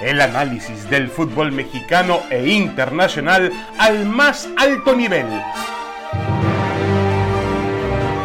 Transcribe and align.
el 0.00 0.20
análisis 0.20 0.88
del 0.90 1.08
fútbol 1.08 1.52
mexicano 1.52 2.20
e 2.30 2.48
internacional 2.48 3.52
al 3.78 4.06
más 4.06 4.48
alto 4.56 4.94
nivel. 4.94 5.26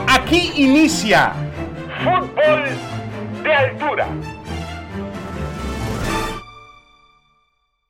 Aquí 0.08 0.52
inicia 0.58 1.34
Fútbol 2.04 2.64
de 3.44 3.54
Altura. 3.54 4.08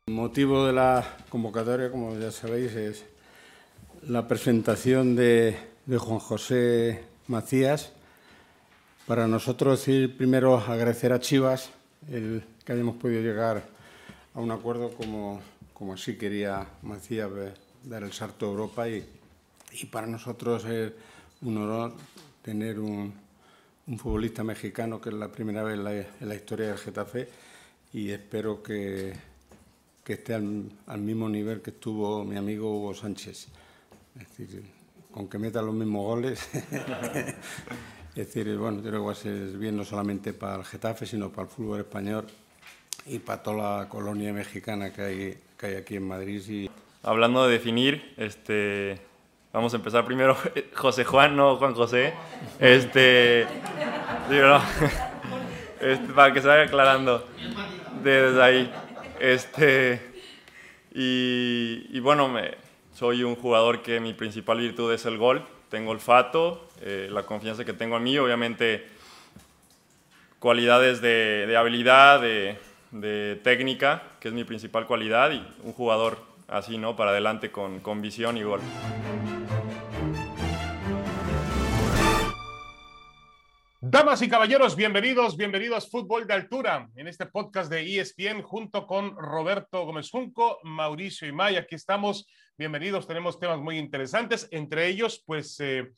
El 0.07 0.13
motivo 0.13 0.65
de 0.65 0.73
la 0.73 1.03
convocatoria, 1.29 1.89
como 1.89 2.17
ya 2.17 2.31
sabéis, 2.31 2.75
es 2.75 3.05
la 4.07 4.27
presentación 4.27 5.15
de, 5.15 5.57
de 5.85 5.97
Juan 5.97 6.19
José 6.19 7.03
Macías. 7.27 7.93
Para 9.07 9.27
nosotros, 9.27 9.79
decir 9.79 10.15
primero 10.17 10.57
agradecer 10.57 11.13
a 11.13 11.19
Chivas 11.19 11.71
el 12.11 12.43
que 12.65 12.73
hayamos 12.73 12.95
podido 12.95 13.21
llegar 13.21 13.63
a 14.33 14.39
un 14.39 14.51
acuerdo 14.51 14.91
como, 14.91 15.41
como 15.73 15.93
así 15.93 16.17
quería 16.17 16.67
Macías 16.83 17.29
dar 17.83 18.03
el 18.03 18.13
salto 18.13 18.45
a 18.45 18.49
Europa 18.49 18.87
y, 18.87 19.05
y 19.73 19.85
para 19.85 20.07
nosotros 20.07 20.65
es 20.65 20.93
un 21.41 21.57
honor 21.57 21.93
tener 22.41 22.79
un, 22.79 23.13
un, 23.87 23.99
futbolista 23.99 24.43
mexicano 24.43 25.01
que 25.01 25.09
es 25.09 25.15
la 25.15 25.31
primera 25.31 25.63
vez 25.63 25.77
en 25.77 25.83
la, 25.83 25.93
en 25.93 26.29
la 26.29 26.35
historia 26.35 26.67
del 26.67 26.77
Getafe 26.77 27.27
y 27.93 28.11
espero 28.11 28.63
que, 28.63 29.13
que 30.03 30.13
esté 30.13 30.33
al, 30.33 30.71
al, 30.87 31.01
mismo 31.01 31.27
nivel 31.27 31.61
que 31.61 31.71
estuvo 31.71 32.23
mi 32.23 32.37
amigo 32.37 32.73
Hugo 32.77 32.93
Sánchez. 32.93 33.47
Es 34.15 34.37
decir, 34.37 34.63
con 35.11 35.27
que 35.27 35.37
meta 35.37 35.61
los 35.61 35.75
mismos 35.75 36.05
goles. 36.05 36.47
es 38.15 38.15
decir, 38.15 38.57
bueno, 38.57 38.77
yo 38.77 38.89
creo 38.89 39.01
que 39.01 39.05
va 39.07 39.11
a 39.11 39.15
ser 39.15 39.57
bien 39.57 39.75
no 39.75 39.83
solamente 39.83 40.33
para 40.33 40.57
el 40.57 40.63
Getafe, 40.63 41.05
sino 41.05 41.29
para 41.31 41.43
el 41.43 41.49
fútbol 41.49 41.79
español 41.81 42.27
y 43.05 43.19
para 43.19 43.43
toda 43.43 43.79
la 43.79 43.89
colonia 43.89 44.33
mexicana 44.33 44.91
que 44.93 45.01
hay, 45.01 45.37
que 45.57 45.65
hay 45.67 45.75
aquí 45.75 45.95
en 45.95 46.07
Madrid. 46.07 46.41
Y... 46.47 46.69
Hablando 47.03 47.45
de 47.45 47.53
definir, 47.53 48.13
este, 48.17 48.99
vamos 49.51 49.73
a 49.73 49.77
empezar 49.77 50.05
primero, 50.05 50.37
José 50.75 51.03
Juan, 51.03 51.35
no 51.35 51.57
Juan 51.57 51.73
José, 51.73 52.13
este, 52.59 53.41
este, 55.81 56.13
para 56.13 56.33
que 56.33 56.41
se 56.41 56.47
vaya 56.47 56.63
aclarando 56.63 57.27
desde 58.03 58.41
ahí. 58.41 58.73
Este, 59.19 60.01
y, 60.93 61.87
y 61.89 61.99
bueno, 61.99 62.27
me, 62.27 62.55
soy 62.93 63.23
un 63.23 63.35
jugador 63.35 63.81
que 63.81 63.99
mi 63.99 64.13
principal 64.13 64.59
virtud 64.59 64.93
es 64.93 65.05
el 65.05 65.17
gol, 65.17 65.45
tengo 65.69 65.91
olfato, 65.91 66.67
eh, 66.81 67.07
la 67.11 67.23
confianza 67.23 67.65
que 67.65 67.73
tengo 67.73 67.97
en 67.97 68.03
mí, 68.03 68.17
obviamente 68.17 68.87
cualidades 70.39 71.01
de, 71.01 71.45
de 71.47 71.55
habilidad, 71.55 72.19
de, 72.19 72.57
de, 72.91 73.39
técnica, 73.43 74.17
que 74.19 74.27
es 74.27 74.33
mi 74.33 74.43
principal 74.43 74.87
cualidad, 74.87 75.31
y 75.31 75.45
un 75.63 75.73
jugador 75.73 76.19
así, 76.47 76.77
¿no? 76.77 76.95
Para 76.95 77.11
adelante 77.11 77.51
con, 77.51 77.79
con 77.79 78.01
visión 78.01 78.37
y 78.37 78.43
gol. 78.43 78.61
Damas 83.83 84.21
y 84.21 84.29
caballeros, 84.29 84.75
bienvenidos, 84.75 85.35
bienvenidos 85.35 85.89
Fútbol 85.89 86.27
de 86.27 86.35
Altura 86.35 86.87
en 86.95 87.07
este 87.07 87.25
podcast 87.25 87.69
de 87.69 87.99
ESPN 87.99 88.43
junto 88.43 88.85
con 88.85 89.17
Roberto 89.17 89.85
Gómez 89.85 90.11
Junco, 90.11 90.59
Mauricio 90.63 91.27
Imay. 91.27 91.55
Aquí 91.55 91.75
estamos, 91.75 92.27
bienvenidos, 92.57 93.07
tenemos 93.07 93.39
temas 93.39 93.59
muy 93.59 93.79
interesantes, 93.79 94.47
entre 94.51 94.87
ellos, 94.87 95.23
pues, 95.25 95.59
eh, 95.59 95.91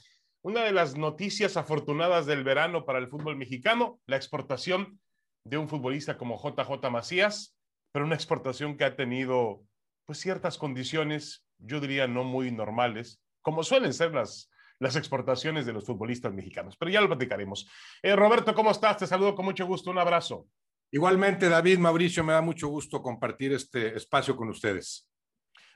una 0.44 0.64
de 0.64 0.72
las 0.72 0.96
noticias 0.96 1.58
afortunadas 1.58 2.26
del 2.26 2.44
verano 2.44 2.86
para 2.86 3.00
el 3.00 3.10
fútbol 3.10 3.36
mexicano, 3.36 4.00
la 4.06 4.16
exportación 4.16 5.00
de 5.46 5.58
un 5.58 5.68
futbolista 5.68 6.18
como 6.18 6.42
JJ 6.42 6.90
Macías, 6.90 7.58
pero 7.92 8.06
una 8.06 8.16
exportación 8.16 8.78
que 8.78 8.86
ha 8.86 8.96
tenido, 8.96 9.64
pues, 10.06 10.20
ciertas 10.20 10.58
condiciones, 10.58 11.46
yo 11.58 11.80
diría 11.80 12.08
no 12.08 12.24
muy 12.24 12.52
normales, 12.52 13.22
como 13.42 13.64
suelen 13.64 13.94
ser 13.94 14.14
las 14.14 14.50
las 14.84 14.96
exportaciones 14.98 15.66
de 15.66 15.74
los 15.74 15.86
futbolistas 15.86 16.34
mexicanos. 16.34 16.76
Pero 16.78 16.92
ya 16.92 17.02
lo 17.02 17.08
platicaremos. 17.08 17.68
Eh, 18.02 18.16
Roberto, 18.16 18.54
¿cómo 18.54 18.70
estás? 18.72 18.98
Te 18.98 19.08
saludo 19.08 19.34
con 19.34 19.46
mucho 19.46 19.66
gusto. 19.66 19.90
Un 19.90 19.98
abrazo. 19.98 20.48
Igualmente, 20.92 21.50
David, 21.50 21.80
Mauricio, 21.80 22.24
me 22.24 22.34
da 22.34 22.42
mucho 22.42 22.68
gusto 22.68 23.02
compartir 23.02 23.54
este 23.54 23.96
espacio 23.96 24.36
con 24.36 24.50
ustedes. 24.50 25.10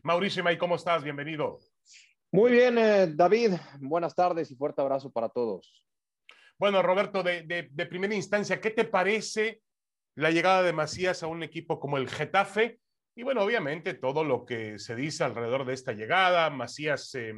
Mauricio 0.04 0.44
May, 0.44 0.58
¿cómo 0.58 0.76
estás? 0.76 1.04
Bienvenido. 1.04 1.60
Muy 2.32 2.52
bien, 2.52 2.78
eh, 2.78 3.08
David. 3.08 3.54
Buenas 3.80 4.14
tardes 4.14 4.52
y 4.52 4.56
fuerte 4.56 4.82
abrazo 4.82 5.10
para 5.10 5.30
todos. 5.30 5.87
Bueno, 6.58 6.82
Roberto, 6.82 7.24
de, 7.24 7.44
de, 7.44 7.70
de 7.72 7.86
primera 7.86 8.16
instancia, 8.16 8.60
¿qué 8.60 8.72
te 8.72 8.86
parece 8.86 9.62
la 10.16 10.32
llegada 10.32 10.64
de 10.64 10.74
Macías 10.74 11.24
a 11.24 11.28
un 11.28 11.44
equipo 11.44 11.80
como 11.80 11.98
el 11.98 12.10
Getafe? 12.10 12.80
Y 13.16 13.24
bueno, 13.24 13.42
obviamente 13.42 13.94
todo 13.94 14.24
lo 14.24 14.46
que 14.46 14.80
se 14.80 14.96
dice 14.96 15.24
alrededor 15.24 15.66
de 15.66 15.74
esta 15.74 15.94
llegada, 15.94 16.50
Macías... 16.50 17.16
Eh, 17.16 17.34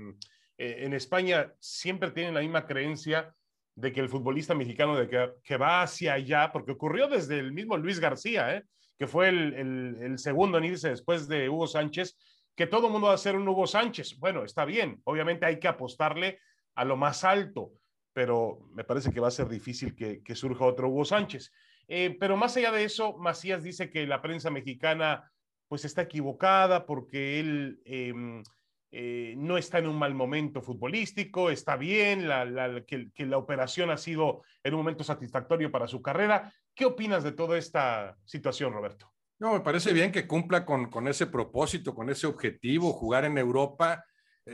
en 0.59 0.93
España 0.93 1.53
siempre 1.59 2.11
tienen 2.11 2.33
la 2.33 2.41
misma 2.41 2.65
creencia 2.65 3.33
de 3.75 3.93
que 3.93 4.01
el 4.01 4.09
futbolista 4.09 4.53
mexicano 4.53 4.97
de 4.97 5.07
que, 5.41 5.57
va 5.57 5.81
hacia 5.81 6.13
allá, 6.13 6.51
porque 6.51 6.73
ocurrió 6.73 7.07
desde 7.07 7.39
el 7.39 7.53
mismo 7.53 7.77
Luis 7.77 8.01
García, 8.01 8.57
¿eh? 8.57 8.63
que 8.97 9.07
fue 9.07 9.29
el, 9.29 9.53
el, 9.53 9.97
el, 10.01 10.19
segundo 10.19 10.57
en 10.57 10.65
irse 10.65 10.89
después 10.89 11.29
de 11.29 11.47
Hugo 11.47 11.65
Sánchez, 11.65 12.17
que 12.57 12.67
todo 12.67 12.87
el 12.87 12.91
mundo 12.91 13.07
va 13.07 13.13
a 13.13 13.17
ser 13.17 13.37
un 13.37 13.47
Hugo 13.47 13.67
Sánchez. 13.67 14.17
Bueno, 14.19 14.43
está 14.43 14.65
bien, 14.65 14.99
obviamente 15.05 15.45
hay 15.45 15.61
que 15.61 15.69
apostarle 15.69 16.41
a 16.75 16.83
lo 16.83 16.97
más 16.97 17.23
alto, 17.23 17.71
pero 18.13 18.59
me 18.73 18.83
parece 18.83 19.11
que 19.11 19.19
va 19.19 19.27
a 19.27 19.31
ser 19.31 19.47
difícil 19.47 19.95
que, 19.95 20.35
surja 20.35 20.65
otro 20.65 20.89
Hugo 20.89 21.05
Sánchez. 21.05 21.51
Eh, 21.87 22.15
pero 22.19 22.37
más 22.37 22.55
allá 22.57 22.71
de 22.71 22.83
eso, 22.83 23.17
Macías 23.17 23.63
dice 23.63 23.89
que 23.89 24.05
la 24.05 24.21
prensa 24.21 24.49
mexicana 24.49 25.31
pues 25.67 25.85
está 25.85 26.03
equivocada 26.03 26.85
porque 26.85 27.39
él... 27.39 27.81
Eh, 27.85 28.13
eh, 28.91 29.35
no 29.37 29.57
está 29.57 29.77
en 29.77 29.87
un 29.87 29.97
mal 29.97 30.15
momento 30.15 30.61
futbolístico, 30.61 31.51
está 31.51 31.75
bien, 31.75 32.27
que, 32.87 33.25
la 33.25 33.37
operación 33.37 33.91
ha 33.91 33.97
sido 33.97 34.41
en 34.63 34.73
un 34.73 34.79
momento 34.79 35.03
satisfactorio 35.03 35.71
para 35.71 35.87
su 35.87 36.01
carrera. 36.01 36.51
¿Qué 36.73 36.85
opinas 36.85 37.23
de 37.23 37.33
toda 37.33 37.57
esta 37.57 38.17
situación, 38.25 38.73
Roberto? 38.73 39.13
No, 39.37 39.53
me 39.53 39.59
parece 39.59 39.93
bien 39.93 40.11
que 40.11 40.27
cumpla 40.27 40.65
con, 40.65 41.07
ese 41.07 41.27
propósito, 41.27 41.93
con 41.93 42.09
ese 42.09 42.25
objetivo, 42.25 42.91
jugar 42.91 43.25
en 43.25 43.37
Europa, 43.37 44.03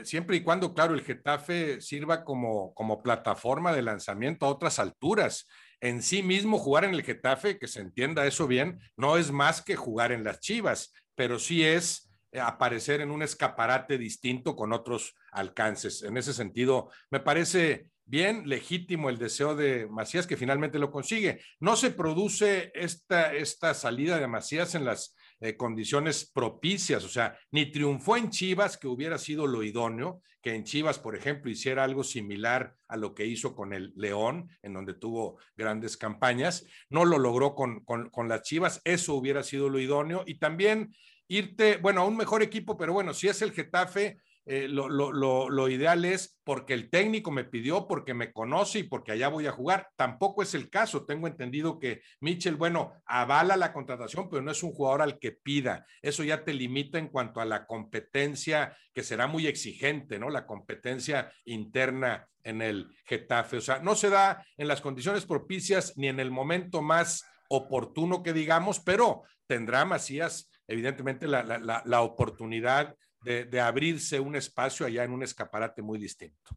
siempre 0.04 0.36
y 0.36 0.42
cuando, 0.42 0.74
claro, 0.74 0.94
el 0.94 1.02
Getafe 1.02 1.80
sirva 1.80 2.24
como, 2.24 2.74
como 2.74 3.02
plataforma 3.02 3.72
de 3.72 3.82
lanzamiento 3.82 4.46
a 4.46 4.50
otras 4.50 4.78
alturas. 4.78 5.48
En 5.80 6.02
sí 6.02 6.22
mismo, 6.22 6.58
jugar 6.58 6.84
en 6.84 6.94
el 6.94 7.02
Getafe, 7.02 7.58
que 7.58 7.68
se 7.68 7.80
entienda 7.80 8.26
eso 8.26 8.46
bien, 8.46 8.80
no 8.96 9.16
es 9.16 9.30
más 9.30 9.62
que 9.62 9.76
jugar 9.76 10.12
en 10.12 10.24
las 10.24 10.40
Chivas, 10.40 10.92
pero 11.14 11.38
sí 11.38 11.64
es 11.64 12.10
aparecer 12.40 13.00
en 13.00 13.10
un 13.10 13.22
escaparate 13.22 13.98
distinto 13.98 14.56
con 14.56 14.72
otros 14.72 15.14
alcances. 15.32 16.02
En 16.02 16.16
ese 16.16 16.32
sentido, 16.32 16.90
me 17.10 17.20
parece 17.20 17.88
bien 18.04 18.48
legítimo 18.48 19.10
el 19.10 19.18
deseo 19.18 19.54
de 19.54 19.86
Macías 19.88 20.26
que 20.26 20.36
finalmente 20.36 20.78
lo 20.78 20.90
consigue. 20.90 21.40
No 21.60 21.76
se 21.76 21.90
produce 21.90 22.70
esta, 22.74 23.34
esta 23.34 23.74
salida 23.74 24.18
de 24.18 24.28
Macías 24.28 24.74
en 24.74 24.84
las 24.84 25.14
eh, 25.40 25.56
condiciones 25.56 26.30
propicias, 26.32 27.04
o 27.04 27.08
sea, 27.08 27.38
ni 27.50 27.70
triunfó 27.70 28.16
en 28.16 28.30
Chivas, 28.30 28.78
que 28.78 28.88
hubiera 28.88 29.18
sido 29.18 29.46
lo 29.46 29.62
idóneo, 29.62 30.22
que 30.40 30.54
en 30.54 30.64
Chivas, 30.64 30.98
por 30.98 31.16
ejemplo, 31.16 31.50
hiciera 31.50 31.84
algo 31.84 32.04
similar 32.04 32.74
a 32.88 32.96
lo 32.96 33.14
que 33.14 33.26
hizo 33.26 33.54
con 33.54 33.72
el 33.72 33.92
León, 33.96 34.48
en 34.62 34.72
donde 34.72 34.94
tuvo 34.94 35.38
grandes 35.56 35.96
campañas, 35.96 36.64
no 36.88 37.04
lo 37.04 37.18
logró 37.18 37.54
con, 37.54 37.84
con, 37.84 38.10
con 38.10 38.28
las 38.28 38.42
Chivas, 38.42 38.80
eso 38.84 39.14
hubiera 39.14 39.42
sido 39.42 39.68
lo 39.68 39.78
idóneo, 39.78 40.24
y 40.26 40.38
también 40.38 40.94
irte, 41.28 41.78
bueno, 41.78 42.02
a 42.02 42.06
un 42.06 42.16
mejor 42.16 42.42
equipo, 42.42 42.76
pero 42.76 42.92
bueno, 42.92 43.12
si 43.12 43.28
es 43.28 43.42
el 43.42 43.52
Getafe, 43.52 44.18
eh, 44.48 44.68
lo, 44.68 44.88
lo, 44.88 45.50
lo, 45.50 45.68
ideal 45.68 46.04
es 46.04 46.38
porque 46.44 46.72
el 46.72 46.88
técnico 46.88 47.32
me 47.32 47.42
pidió, 47.42 47.88
porque 47.88 48.14
me 48.14 48.32
conoce 48.32 48.78
y 48.78 48.82
porque 48.84 49.10
allá 49.10 49.26
voy 49.26 49.48
a 49.48 49.52
jugar. 49.52 49.88
Tampoco 49.96 50.40
es 50.40 50.54
el 50.54 50.70
caso. 50.70 51.04
Tengo 51.04 51.26
entendido 51.26 51.80
que 51.80 52.02
Mitchell, 52.20 52.54
bueno, 52.54 52.92
avala 53.06 53.56
la 53.56 53.72
contratación, 53.72 54.28
pero 54.30 54.42
no 54.42 54.52
es 54.52 54.62
un 54.62 54.70
jugador 54.70 55.02
al 55.02 55.18
que 55.18 55.32
pida. 55.32 55.84
Eso 56.00 56.22
ya 56.22 56.44
te 56.44 56.54
limita 56.54 56.96
en 56.96 57.08
cuanto 57.08 57.40
a 57.40 57.44
la 57.44 57.66
competencia, 57.66 58.76
que 58.94 59.02
será 59.02 59.26
muy 59.26 59.48
exigente, 59.48 60.20
¿no? 60.20 60.30
La 60.30 60.46
competencia 60.46 61.32
interna 61.44 62.28
en 62.44 62.62
el 62.62 62.86
Getafe. 63.04 63.56
O 63.56 63.60
sea, 63.60 63.80
no 63.80 63.96
se 63.96 64.10
da 64.10 64.46
en 64.56 64.68
las 64.68 64.80
condiciones 64.80 65.26
propicias 65.26 65.94
ni 65.96 66.06
en 66.06 66.20
el 66.20 66.30
momento 66.30 66.82
más 66.82 67.24
oportuno 67.48 68.22
que 68.22 68.32
digamos, 68.32 68.78
pero 68.78 69.22
tendrá 69.48 69.84
Macías 69.84 70.52
evidentemente 70.68 71.26
la, 71.26 71.42
la, 71.42 71.82
la 71.84 72.00
oportunidad 72.02 72.96
de, 73.26 73.60
abrirse 73.60 74.20
un 74.20 74.36
espacio 74.36 74.86
allá 74.86 75.02
en 75.02 75.12
un 75.12 75.22
escaparate 75.22 75.82
muy 75.82 75.98
distinto. 75.98 76.56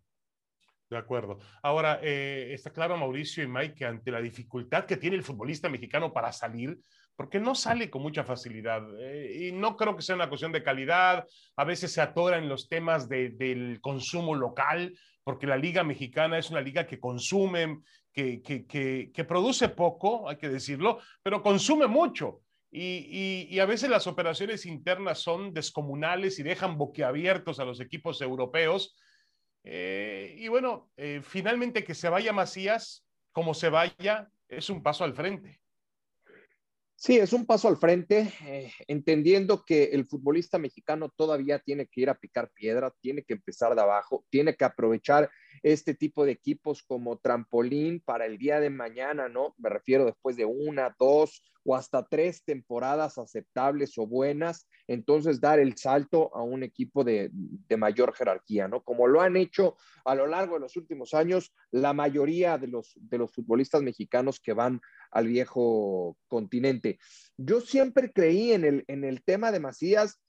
De 0.90 0.98
acuerdo. 0.98 1.40
Ahora, 1.62 2.00
eh, 2.02 2.52
está 2.54 2.72
claro, 2.72 2.98
Mauricio 2.98 3.44
y 3.44 3.48
Mike, 3.48 3.76
que 3.76 3.86
ante 3.86 4.12
la 4.12 4.22
dificultad 4.22 4.86
que 4.86 4.98
tiene 4.98 5.16
el 5.16 5.24
futbolista 5.24 5.70
mexicano 5.70 6.12
para 6.12 6.32
salir, 6.32 6.80
porque 7.16 7.40
no 7.40 7.54
sale 7.54 7.90
con 7.90 8.02
mucha 8.02 8.24
facilidad, 8.24 8.84
eh, 9.00 9.48
y 9.48 9.52
no 9.52 9.76
creo 9.76 9.96
que 9.96 10.02
sea 10.02 10.16
una 10.16 10.30
cuestión 10.30 10.52
de 10.52 10.64
calidad, 10.64 11.26
a 11.56 11.64
veces 11.64 11.92
se 11.92 12.02
atora 12.02 12.38
en 12.38 12.50
los 12.50 12.70
temas 12.70 13.10
de, 13.10 13.30
del 13.32 13.80
consumo 13.82 14.36
local, 14.36 14.98
porque 15.24 15.48
la 15.48 15.58
liga 15.58 15.84
mexicana 15.84 16.38
es 16.38 16.50
una 16.50 16.62
liga 16.62 16.88
que 16.88 17.00
consume, 17.00 17.82
que 18.12 19.26
produce 19.28 19.70
poco, 19.70 20.28
hay 20.28 20.38
que 20.38 20.50
decirlo, 20.50 21.00
pero 21.22 21.42
consume 21.42 21.88
mucho 21.88 22.42
Y, 22.72 23.58
a 23.60 23.66
veces 23.66 23.90
las 23.90 24.06
operaciones 24.06 24.66
internas 24.66 25.20
son 25.20 25.54
descomunales 25.54 26.38
y 26.40 26.44
dejan 26.44 26.78
boquiabiertos 26.78 27.60
a 27.60 27.66
los 27.66 27.80
equipos 27.80 28.22
europeos. 28.22 28.96
Eh, 29.64 30.36
y 30.38 30.48
bueno, 30.48 30.92
eh, 30.96 31.22
finalmente 31.24 31.84
que 31.84 31.96
se 31.96 32.10
vaya 32.10 32.32
Macías, 32.32 33.06
como 33.32 33.54
se 33.54 33.70
vaya, 33.70 34.30
es 34.48 34.70
un 34.70 34.84
paso 34.84 35.04
al 35.04 35.14
frente. 35.14 35.60
Sí, 36.96 37.18
es 37.18 37.32
un 37.32 37.46
paso 37.46 37.70
al 37.70 37.78
frente, 37.78 38.34
eh, 38.46 38.74
entendiendo 38.88 39.64
que 39.64 39.86
el 39.86 40.06
futbolista 40.06 40.60
mexicano 40.60 41.08
todavía 41.08 41.60
tiene 41.60 41.88
que 41.88 42.02
ir 42.02 42.10
a 42.10 42.20
picar 42.20 42.52
piedra, 42.52 42.94
tiene 43.00 43.24
que 43.24 43.36
empezar 43.36 43.74
de 43.74 43.82
abajo, 43.82 44.26
tiene 44.30 44.54
que 44.54 44.66
aprovechar 44.66 45.30
este 45.64 45.94
tipo 45.94 46.26
de 46.26 46.32
equipos 46.32 46.84
como 46.84 47.18
trampolín 47.18 48.02
para 48.02 48.26
el 48.26 48.38
día 48.38 48.60
de 48.60 48.70
mañana, 48.70 49.30
¿no? 49.30 49.56
Me 49.58 49.70
refiero 49.70 50.06
después 50.06 50.36
de 50.36 50.46
una, 50.46 50.96
dos 51.00 51.44
o 51.64 51.76
hasta 51.76 52.06
tres 52.08 52.44
temporadas 52.44 53.18
aceptables 53.18 53.98
o 53.98 54.08
buenas, 54.08 54.68
entonces 54.88 55.40
dar 55.40 55.60
el 55.60 55.78
salto 55.78 56.36
a 56.36 56.42
un 56.42 56.64
equipo 56.64 57.04
de, 57.04 57.32
mayor 57.78 58.14
jerarquía, 58.14 58.68
¿no? 58.68 58.82
Como 58.84 59.08
lo 59.08 59.22
han 59.22 59.38
hecho 59.38 59.76
a 60.06 60.16
lo 60.16 60.26
largo 60.26 60.56
de 60.56 60.62
los 60.62 60.76
últimos 60.76 61.14
años 61.14 61.54
la 61.72 61.94
mayoría 61.94 62.58
de 62.58 62.68
los, 62.68 62.94
de 62.96 63.18
los 63.18 63.32
futbolistas 63.32 63.82
mexicanos 63.82 64.40
que 64.40 64.54
van 64.54 64.82
al 65.12 65.28
viejo 65.28 66.18
continente. 66.28 67.00
Yo 67.38 67.62
siempre 67.62 68.12
creí 68.12 68.54
en 68.54 68.66
el, 68.66 68.84
en 68.88 69.04
el 69.04 69.24
tema 69.24 69.52
de 69.52 69.60
Macías 69.60 70.20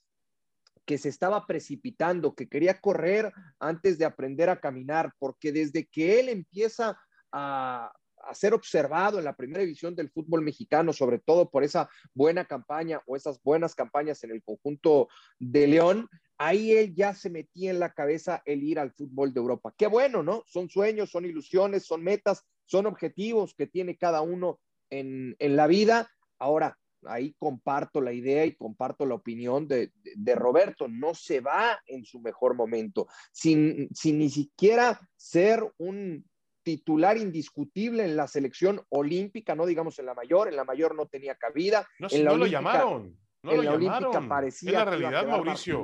que 0.91 0.99
se 0.99 1.09
estaba 1.09 1.47
precipitando, 1.47 2.35
que 2.35 2.49
quería 2.49 2.81
correr 2.81 3.33
antes 3.61 3.97
de 3.97 4.05
aprender 4.05 4.51
a 4.51 4.59
caminar, 4.59 5.13
porque 5.21 5.53
desde 5.53 5.87
que 5.87 6.19
él 6.19 6.29
empieza 6.29 6.99
a, 7.31 7.93
ser 8.33 8.55
observado 8.55 9.21
en 9.21 9.25
la 9.25 9.37
primera 9.37 9.61
división 9.61 9.95
del 9.95 10.11
fútbol 10.11 10.43
mexicano, 10.43 10.93
sobre 10.93 11.21
todo 11.21 11.49
por 11.49 11.63
esa 11.63 11.89
buena 12.13 12.45
campaña 12.45 13.01
o 13.07 13.15
esas 13.15 13.41
buenas 13.45 13.77
campañas 13.77 14.25
en 14.25 14.33
el 14.33 14.43
conjunto 14.43 15.09
de 15.39 15.69
León, 15.69 16.09
ahí 16.39 16.73
él 16.73 16.93
ya 16.93 17.15
se 17.15 17.31
metía 17.31 17.71
en 17.71 17.79
la 17.79 17.95
cabeza 17.95 18.43
el 18.45 18.65
ir 18.65 18.81
al 18.81 18.91
fútbol 18.91 19.33
de 19.33 19.39
Europa. 19.39 19.73
Qué 19.79 19.87
bueno, 19.87 20.25
¿no? 20.25 20.43
Son 20.49 20.69
sueños, 20.69 21.11
son 21.11 21.25
ilusiones, 21.25 21.87
son 21.87 22.03
metas, 22.03 22.45
son 22.65 22.87
objetivos 22.87 23.55
que 23.55 23.69
tiene 23.69 23.97
cada 23.97 24.23
uno 24.23 24.59
en, 24.91 25.37
en 25.39 25.55
la 25.55 25.69
vida. 25.69 26.11
Ahora, 26.41 26.80
ahí 27.07 27.35
comparto 27.39 28.01
la 28.01 28.13
idea 28.13 28.45
y 28.45 28.55
comparto 28.55 29.07
la 29.07 29.15
opinión 29.15 29.67
de, 29.67 29.93
Roberto, 30.35 30.89
no 30.89 31.15
se 31.15 31.41
va 31.41 31.79
en 31.87 32.05
su 32.05 32.21
mejor 32.21 32.55
momento, 32.55 33.07
sin, 33.33 33.89
sin, 33.95 34.19
ni 34.19 34.31
siquiera 34.31 35.01
ser 35.17 35.73
un 35.79 36.25
titular 36.63 37.17
indiscutible 37.17 38.05
en 38.05 38.17
la 38.17 38.27
selección 38.27 38.83
olímpica, 38.91 39.55
no 39.55 39.67
digamos 39.67 39.99
en 39.99 40.07
la 40.07 40.15
mayor, 40.15 40.49
en 40.49 40.57
la 40.57 40.65
mayor 40.65 40.95
no 40.95 41.07
tenía 41.07 41.35
cabida. 41.35 41.87
No, 41.99 42.09
en 42.11 42.25
la 42.25 42.33
lo 42.35 42.47
llamaron. 42.47 43.17
No 43.43 43.53
en 43.53 43.65
la 43.65 43.73
olímpica 43.73 44.29
parecía 44.29 44.73
la 44.73 44.85
realidad, 44.85 45.27
Mauricio 45.27 45.81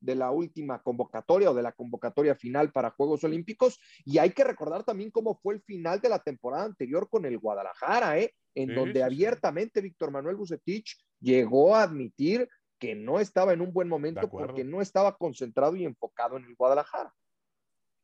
de 0.00 0.14
la 0.14 0.30
última 0.30 0.82
convocatoria 0.82 1.50
o 1.50 1.54
de 1.54 1.62
la 1.62 1.72
convocatoria 1.72 2.34
final 2.34 2.72
para 2.72 2.90
Juegos 2.90 3.24
Olímpicos. 3.24 3.78
Y 4.04 4.18
hay 4.18 4.30
que 4.30 4.44
recordar 4.44 4.84
también 4.84 5.10
cómo 5.10 5.38
fue 5.42 5.54
el 5.54 5.62
final 5.62 6.00
de 6.00 6.08
la 6.08 6.18
temporada 6.18 6.64
anterior 6.64 7.08
con 7.08 7.24
el 7.24 7.38
Guadalajara, 7.38 8.18
¿eh? 8.18 8.34
en 8.54 8.74
donde 8.74 9.02
abiertamente 9.02 9.80
Víctor 9.80 10.10
Manuel 10.10 10.36
Bucetich 10.36 10.96
llegó 11.20 11.76
a 11.76 11.82
admitir 11.82 12.48
que 12.78 12.94
no 12.94 13.20
estaba 13.20 13.52
en 13.52 13.60
un 13.60 13.72
buen 13.72 13.88
momento 13.88 14.28
porque 14.28 14.64
no 14.64 14.80
estaba 14.80 15.16
concentrado 15.16 15.76
y 15.76 15.84
enfocado 15.84 16.36
en 16.36 16.44
el 16.44 16.54
Guadalajara. 16.54 17.12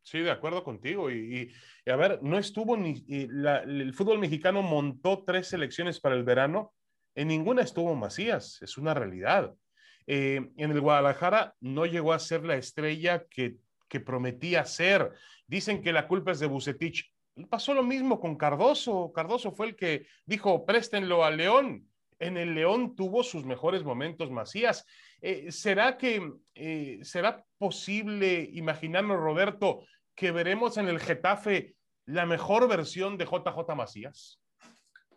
Sí, 0.03 0.19
de 0.19 0.31
acuerdo 0.31 0.65
contigo. 0.65 1.11
Y, 1.11 1.53
a 1.87 1.97
ver, 1.97 2.23
no 2.23 2.39
estuvo 2.39 2.77
ni. 2.77 3.05
el 3.09 3.95
fútbol 3.95 4.19
mexicano 4.19 4.63
montó 4.63 5.25
tres 5.25 5.49
selecciones 5.49 6.01
para 6.01 6.17
el 6.17 6.25
verano. 6.25 6.75
En 7.15 7.29
ninguna 7.29 7.63
estuvo 7.63 7.95
Macías, 7.95 8.61
es 8.63 8.79
una 8.79 8.95
realidad. 8.95 9.55
Eh, 10.07 10.51
en 10.57 10.71
el 10.71 10.81
Guadalajara 10.81 11.55
no 11.61 11.87
llegó 11.87 12.13
a 12.13 12.19
ser 12.19 12.45
la 12.45 12.57
estrella 12.57 13.25
que, 13.29 13.57
prometía 14.07 14.65
ser. 14.65 15.13
Dicen 15.47 15.83
que 15.83 15.93
la 15.93 16.09
culpa 16.09 16.33
es 16.33 16.41
de 16.41 16.47
Bucetich. 16.47 17.13
Pasó 17.51 17.75
lo 17.75 17.83
mismo 17.83 18.21
con 18.21 18.37
Cardoso. 18.37 19.13
Cardoso 19.13 19.53
fue 19.53 19.67
el 19.67 19.77
que 19.77 20.07
dijo, 20.25 20.65
préstenlo 20.65 21.25
al 21.25 21.37
León. 21.37 21.87
En 22.19 22.39
el 22.39 22.55
León 22.55 22.97
tuvo 22.97 23.23
sus 23.23 23.45
mejores 23.45 23.85
momentos 23.85 24.31
Macías. 24.31 24.87
Eh, 25.21 25.53
¿Será 25.53 25.99
que 25.99 26.33
eh, 26.55 27.01
será 27.03 27.45
posible 27.59 28.49
imaginarnos, 28.55 29.19
Roberto, 29.19 29.85
que 30.15 30.31
veremos 30.31 30.79
en 30.79 30.89
el 30.89 30.99
Getafe 30.99 31.75
la 32.07 32.25
mejor 32.25 32.69
versión 32.69 33.19
de 33.19 33.27
JJ 33.27 33.75
Macías? 33.77 34.42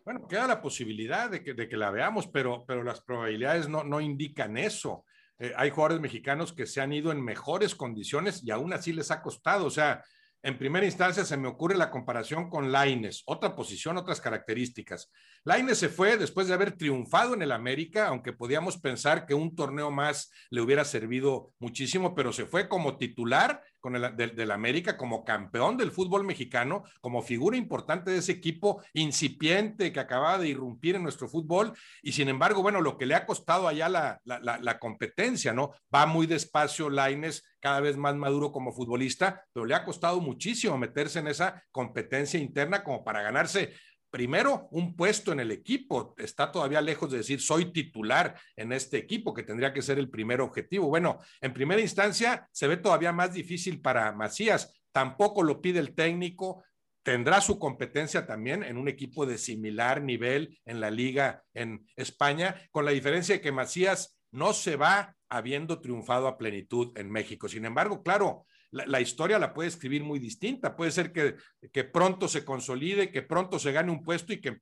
Bueno, 0.06 0.28
queda 0.28 0.46
la 0.46 0.62
posibilidad 0.62 1.28
de 1.28 1.42
que, 1.42 1.52
de 1.52 1.68
que 1.68 1.76
la 1.76 1.90
veamos, 1.90 2.28
pero, 2.28 2.64
pero 2.64 2.84
las 2.84 3.00
probabilidades 3.00 3.68
no, 3.68 3.82
no 3.82 4.00
indican 4.00 4.56
eso. 4.56 5.04
Eh, 5.36 5.52
hay 5.56 5.70
jugadores 5.70 6.00
mexicanos 6.00 6.52
que 6.52 6.64
se 6.64 6.80
han 6.80 6.92
ido 6.92 7.10
en 7.10 7.20
mejores 7.20 7.74
condiciones 7.74 8.40
y 8.44 8.52
aún 8.52 8.72
así 8.72 8.92
les 8.92 9.10
ha 9.10 9.20
costado. 9.20 9.66
O 9.66 9.70
sea, 9.70 10.04
en 10.44 10.58
primera 10.58 10.86
instancia 10.86 11.24
se 11.24 11.36
me 11.36 11.48
ocurre 11.48 11.76
la 11.76 11.90
comparación 11.90 12.48
con 12.48 12.70
Laines, 12.70 13.24
otra 13.26 13.56
posición, 13.56 13.96
otras 13.96 14.20
características. 14.20 15.10
Laines 15.46 15.78
se 15.78 15.88
fue 15.88 16.16
después 16.16 16.48
de 16.48 16.54
haber 16.54 16.72
triunfado 16.72 17.32
en 17.32 17.40
el 17.40 17.52
América, 17.52 18.08
aunque 18.08 18.32
podíamos 18.32 18.78
pensar 18.78 19.26
que 19.26 19.34
un 19.34 19.54
torneo 19.54 19.92
más 19.92 20.32
le 20.50 20.60
hubiera 20.60 20.84
servido 20.84 21.52
muchísimo, 21.60 22.16
pero 22.16 22.32
se 22.32 22.46
fue 22.46 22.68
como 22.68 22.96
titular 22.96 23.62
con 23.78 23.94
el, 23.94 24.16
del, 24.16 24.50
América 24.50 24.96
como 24.96 25.24
campeón 25.24 25.76
del 25.76 25.92
fútbol 25.92 26.24
mexicano, 26.24 26.82
como 27.00 27.22
figura 27.22 27.56
importante 27.56 28.10
de 28.10 28.18
ese 28.18 28.32
equipo 28.32 28.82
incipiente 28.92 29.92
que 29.92 30.00
acababa 30.00 30.38
de 30.38 30.48
irrumpir 30.48 30.96
en 30.96 31.04
nuestro 31.04 31.28
fútbol. 31.28 31.74
Y 32.02 32.10
sin 32.10 32.28
embargo, 32.28 32.62
bueno, 32.62 32.80
lo 32.80 32.98
que 32.98 33.06
le 33.06 33.14
ha 33.14 33.24
costado 33.24 33.68
allá 33.68 33.88
la, 33.88 34.20
la, 34.24 34.58
la 34.60 34.78
competencia, 34.80 35.52
¿no? 35.52 35.70
Va 35.94 36.06
muy 36.06 36.26
despacio 36.26 36.90
Laines, 36.90 37.44
cada 37.60 37.78
vez 37.78 37.96
más 37.96 38.16
maduro 38.16 38.50
como 38.50 38.72
futbolista, 38.72 39.44
pero 39.52 39.64
le 39.64 39.76
ha 39.76 39.84
costado 39.84 40.20
muchísimo 40.20 40.76
meterse 40.76 41.20
en 41.20 41.28
esa 41.28 41.62
competencia 41.70 42.40
interna 42.40 42.82
como 42.82 43.04
para 43.04 43.22
ganarse 43.22 43.74
primero, 44.10 44.68
un 44.70 44.96
puesto 44.96 45.32
en 45.32 45.40
el 45.40 45.50
equipo. 45.50 46.14
Está 46.18 46.50
todavía 46.50 46.80
lejos 46.80 47.10
de 47.10 47.18
decir 47.18 47.40
soy 47.40 47.72
titular 47.72 48.38
en 48.56 48.72
este 48.72 48.96
equipo, 48.96 49.34
que 49.34 49.42
tendría 49.42 49.72
que 49.72 49.82
ser 49.82 49.98
el 49.98 50.10
primer 50.10 50.40
objetivo. 50.40 50.88
Bueno, 50.88 51.18
en 51.40 51.52
primera 51.52 51.80
instancia 51.80 52.48
se 52.52 52.68
ve 52.68 52.76
todavía 52.76 53.12
más 53.12 53.34
difícil 53.34 53.80
para 53.80 54.12
Macías. 54.12 54.74
Tampoco 54.92 55.42
lo 55.42 55.60
pide 55.60 55.80
el 55.80 55.94
técnico. 55.94 56.64
Tendrá 57.02 57.40
su 57.40 57.58
competencia 57.58 58.26
también 58.26 58.62
en 58.64 58.76
un 58.78 58.88
equipo 58.88 59.26
de 59.26 59.38
similar 59.38 60.02
nivel 60.02 60.58
en 60.64 60.80
la 60.80 60.90
liga 60.90 61.44
en 61.54 61.86
España, 61.94 62.60
con 62.72 62.84
la 62.84 62.90
diferencia 62.90 63.36
de 63.36 63.40
que 63.40 63.52
Macías 63.52 64.18
no 64.32 64.52
se 64.52 64.76
va 64.76 65.14
habiendo 65.28 65.80
triunfado 65.80 66.28
a 66.28 66.38
plenitud 66.38 66.96
en 66.98 67.10
México. 67.10 67.48
Sin 67.48 67.64
embargo, 67.64 68.02
claro, 68.02 68.46
la, 68.84 69.00
historia 69.00 69.38
la 69.38 69.54
puede 69.54 69.68
escribir 69.68 70.02
muy 70.02 70.18
distinta. 70.18 70.76
Puede 70.76 70.90
ser 70.90 71.12
que, 71.12 71.36
que, 71.72 71.84
pronto 71.84 72.28
se 72.28 72.44
consolide, 72.44 73.10
que 73.10 73.22
pronto 73.22 73.58
se 73.58 73.72
gane 73.72 73.90
un 73.90 74.02
puesto 74.02 74.32
y 74.32 74.40
que, 74.40 74.56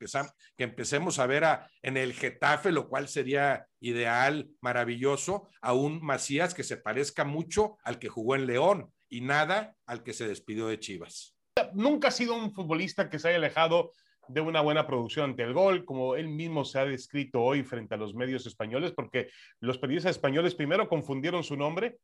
que 0.57 0.65
empecemos 0.65 1.19
a 1.19 1.27
ver 1.27 1.45
a, 1.45 1.69
en 1.83 1.97
el 1.97 2.13
Getafe, 2.13 2.73
lo 2.73 2.89
cual 2.89 3.09
sería 3.09 3.67
ideal, 3.81 4.49
maravilloso, 4.61 5.49
a 5.61 5.73
un 5.73 6.03
Macías 6.03 6.55
que 6.55 6.63
se 6.63 6.77
parezca 6.77 7.25
mucho 7.25 7.79
al 7.85 7.99
que 7.99 8.09
jugó 8.09 8.37
en 8.37 8.47
León 8.47 8.93
y 9.09 9.21
nada 9.21 9.75
al 9.87 10.03
que 10.03 10.13
se 10.13 10.29
despidió 10.29 10.67
de 10.69 10.79
Chivas. 10.79 11.37
Nunca 11.73 12.09
ha 12.09 12.13
sido 12.13 12.37
un 12.37 12.53
futbolista 12.53 13.09
que 13.09 13.19
se 13.19 13.29
haya 13.29 13.39
alejado 13.39 13.93
de 14.29 14.41
una 14.41 14.61
buena 14.61 14.87
producción 14.87 15.31
ante 15.31 15.43
el 15.43 15.53
gol, 15.53 15.85
como 15.85 16.17
él 16.17 16.29
mismo 16.29 16.65
se 16.65 16.79
ha 16.79 16.85
descrito 16.85 17.43
hoy 17.43 17.63
frente 17.63 17.95
a 17.95 17.99
los 17.99 18.15
medios 18.15 18.47
españoles, 18.47 18.93
porque 18.93 19.29
los 19.61 19.79
periodistas 19.79 20.13
españoles 20.13 20.55
primero 20.55 20.89
confundieron 20.89 21.45
su 21.45 21.57
nombre 21.57 21.99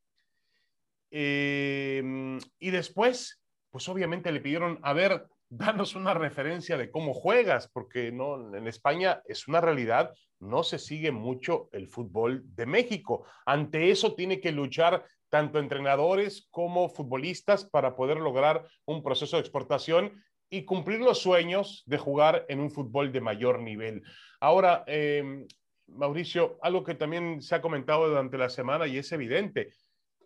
Em, 1.11 2.39
y 2.59 2.71
después, 2.71 3.43
pues 3.71 3.89
obviamente 3.89 4.33
le 4.33 4.41
pidieron, 4.41 4.79
a 4.83 4.93
ver, 4.93 5.27
danos 5.49 5.97
una 5.97 6.15
referencia 6.15 6.79
de 6.79 6.91
cómo 6.91 7.13
juegas, 7.13 7.69
porque 7.73 8.13
no, 8.13 8.57
en 8.57 8.67
España 8.69 9.21
es 9.27 9.49
una 9.49 9.61
realidad, 9.61 10.15
no 10.39 10.63
se 10.63 10.79
sigue 10.79 11.11
mucho 11.11 11.69
el 11.73 11.89
fútbol 11.89 12.43
de 12.55 12.67
México. 12.67 13.27
Ante 13.45 13.91
eso 13.91 14.15
tiene 14.15 14.41
que 14.41 14.53
luchar 14.53 15.05
tanto 15.29 15.59
entrenadores 15.59 16.49
como 16.51 16.89
futbolistas 16.89 17.65
para 17.65 17.97
poder 17.97 18.19
lograr 18.19 18.67
un 18.85 19.03
proceso 19.03 19.37
de 19.37 19.41
exportación 19.41 20.23
y 20.51 20.65
cumplir 20.65 21.01
los 21.01 21.21
sueños 21.21 21.85
de 21.87 21.99
jugar 21.99 22.45
en 22.49 22.61
un 22.61 22.71
fútbol 22.71 23.13
de 23.13 23.21
mayor 23.21 23.61
nivel. 23.61 24.03
Ahora, 24.41 24.85
em, 24.87 25.47
Mauricio, 25.87 26.59
algo 26.63 26.85
que 26.85 26.95
también 26.95 27.41
se 27.43 27.55
ha 27.55 27.63
comentado 27.63 28.09
durante 28.09 28.39
la 28.39 28.49
semana 28.49 28.87
y 28.87 28.99
es 28.99 29.11
evidente, 29.13 29.73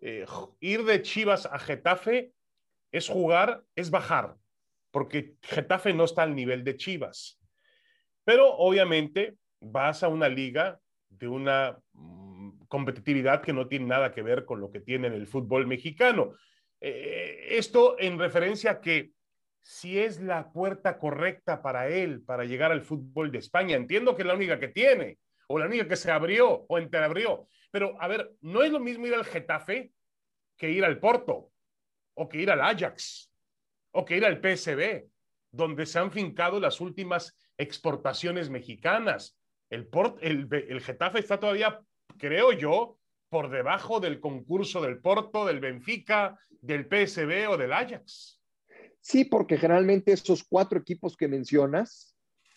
eh, 0.07 0.27
ir 0.61 0.85
de 0.85 1.01
Chivas 1.01 1.47
a 1.47 1.59
Getafe 1.59 2.31
es 2.93 3.09
jugar, 3.09 3.65
es 3.75 3.91
bajar, 3.91 4.37
porque 4.91 5.37
Getafe 5.41 5.95
no 5.95 6.05
está 6.05 6.25
al 6.25 6.35
nivel 6.35 6.63
de 6.63 6.77
Chivas. 6.77 7.41
Pero 8.23 8.55
obviamente 8.55 9.39
vas 9.61 10.03
a 10.03 10.09
una 10.09 10.29
liga 10.29 10.79
de 11.09 11.27
una 11.27 11.79
mm, 11.93 12.67
competitividad 12.69 13.41
que 13.41 13.55
no 13.55 13.67
tiene 13.67 13.87
nada 13.87 14.13
que 14.13 14.21
ver 14.21 14.45
con 14.45 14.61
lo 14.61 14.71
que 14.71 14.81
tiene 14.81 15.07
en 15.07 15.15
el 15.15 15.27
fútbol 15.27 15.67
mexicano. 15.67 16.35
Eh, 16.83 17.47
esto 17.53 17.97
en 17.99 18.19
referencia 18.19 18.73
a 18.73 18.81
que 18.83 19.13
si 19.63 19.99
es 19.99 20.21
la 20.21 20.53
puerta 20.53 20.99
correcta 20.99 21.63
para 21.63 21.89
él 21.89 22.21
para 22.21 22.45
llegar 22.45 22.73
al 22.73 22.83
fútbol 22.83 23.33
de 23.33 23.39
España, 23.39 23.75
entiendo 23.75 24.15
que 24.15 24.21
es 24.21 24.29
la 24.29 24.35
única 24.35 24.61
que 24.61 24.69
tiene, 24.69 25.17
o 25.49 25.59
la 25.59 25.67
liga 25.67 25.89
que 25.89 25.97
se 25.97 26.11
abrió 26.11 26.65
o 26.69 26.79
entreabrió. 26.79 27.49
Pero, 27.71 28.01
a 28.01 28.09
ver, 28.09 28.33
no 28.41 28.63
es 28.63 28.71
lo 28.71 28.81
mismo 28.81 29.07
ir 29.07 29.15
al 29.15 29.25
Getafe 29.25 29.93
que 30.57 30.71
ir 30.71 30.85
al 30.85 31.01
Porto, 31.01 31.51
o 32.15 32.29
que 32.29 32.39
ir 32.39 32.51
al 32.51 32.61
Ajax, 32.61 33.31
o 33.93 34.05
que 34.05 34.17
ir 34.17 34.25
al 34.25 34.41
PSB, 34.41 35.09
donde 35.51 35.87
se 35.87 35.99
han 35.99 36.13
fincado 36.13 36.61
las 36.61 36.81
últimas 36.81 37.37
exportaciones 37.59 38.51
mexicanas. 38.51 39.37
El, 39.71 39.87
Port, 39.87 40.19
el, 40.21 40.49
el 40.51 40.81
Getafe 40.81 41.19
está 41.19 41.41
todavía, 41.41 41.81
creo 42.19 42.53
yo, 42.53 42.99
por 43.29 43.51
debajo 43.51 43.99
del 43.99 44.21
concurso 44.21 44.81
del 44.81 45.01
Porto, 45.01 45.45
del 45.45 45.59
Benfica, 45.59 46.39
del 46.61 46.87
PSB 46.87 47.49
o 47.51 47.57
del 47.57 47.73
Ajax. 47.73 48.41
Sí, 49.01 49.25
porque 49.25 49.59
generalmente 49.59 50.13
esos 50.13 50.45
cuatro 50.45 50.79
equipos 50.79 51.17
que 51.17 51.29
mencionas, 51.29 52.14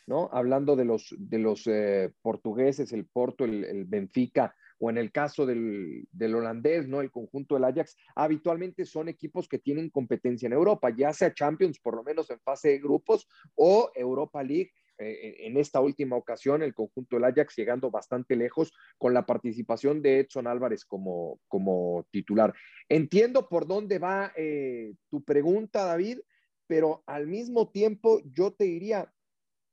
¿no? 0.07 0.29
Hablando 0.31 0.75
de 0.75 0.85
los, 0.85 1.13
de 1.17 1.37
los 1.37 1.67
eh, 1.67 2.11
portugueses, 2.21 2.91
el 2.93 3.05
Porto, 3.05 3.45
el, 3.45 3.85
Benfica, 3.85 4.55
o 4.79 4.89
en 4.89 4.97
el 4.97 5.11
caso 5.11 5.45
del, 5.45 6.07
del, 6.11 6.35
holandés, 6.35 6.87
¿no? 6.87 7.01
El 7.01 7.11
conjunto 7.11 7.55
del 7.55 7.65
Ajax, 7.65 7.95
habitualmente 8.15 8.85
son 8.85 9.09
equipos 9.09 9.47
que 9.47 9.59
tienen 9.59 9.89
competencia 9.89 10.47
en 10.47 10.53
Europa, 10.53 10.89
ya 10.95 11.13
sea 11.13 11.33
Champions, 11.33 11.79
por 11.79 11.95
lo 11.95 12.03
menos 12.03 12.29
en 12.29 12.39
fase 12.39 12.69
de 12.69 12.79
grupos, 12.79 13.27
o 13.55 13.91
Europa 13.95 14.43
League 14.43 14.71
eh, 14.99 15.45
en 15.45 15.57
esta 15.57 15.79
última 15.79 16.15
ocasión, 16.15 16.63
el 16.63 16.73
conjunto 16.73 17.15
del 17.15 17.25
Ajax 17.25 17.55
llegando 17.55 17.91
bastante 17.91 18.35
lejos 18.35 18.73
con 18.97 19.13
la 19.13 19.25
participación 19.25 20.01
de 20.01 20.21
Edson 20.21 20.47
Álvarez 20.47 20.85
como, 20.85 21.39
como 21.47 22.07
titular. 22.11 22.53
Entiendo 22.89 23.47
por 23.47 23.67
dónde 23.67 23.99
va 23.99 24.31
eh, 24.35 24.93
tu 25.09 25.23
pregunta, 25.23 25.85
David, 25.85 26.19
pero 26.65 27.03
al 27.05 27.27
mismo 27.27 27.69
tiempo 27.69 28.21
yo 28.33 28.53
te 28.53 28.65
diría, 28.65 29.11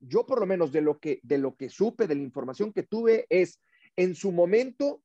yo 0.07 0.27
por 0.27 0.41
lo 0.41 0.47
menos 0.47 0.73
de 0.73 0.81
lo 0.81 0.99
que, 0.99 1.21
de 1.23 1.39
lo 1.39 1.57
que 1.57 1.69
supe, 1.69 2.07
de 2.07 2.15
la 2.15 2.23
información 2.23 2.73
que 2.73 2.83
tuve, 2.83 3.27
es 3.29 3.61
en 3.97 4.15
su 4.15 4.33
momento, 4.33 5.03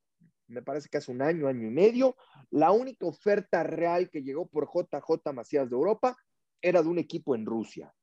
me 0.47 0.61
parece 0.61 0.89
que 0.89 0.97
hace 0.97 1.11
un 1.11 1.21
año, 1.21 1.47
año 1.47 1.67
y 1.67 1.71
medio, 1.71 2.15
la 2.49 2.71
única 2.71 3.05
oferta 3.05 3.63
real 3.63 4.09
que 4.09 4.23
llegó 4.23 4.47
por 4.47 4.67
JJ 4.67 5.33
Macías 5.33 5.69
de 5.69 5.75
Europa 5.75 6.17
era 6.61 6.81
de 6.81 6.89
un 6.89 6.99
equipo 6.99 7.35
en 7.35 7.45
Rusia. 7.45 7.93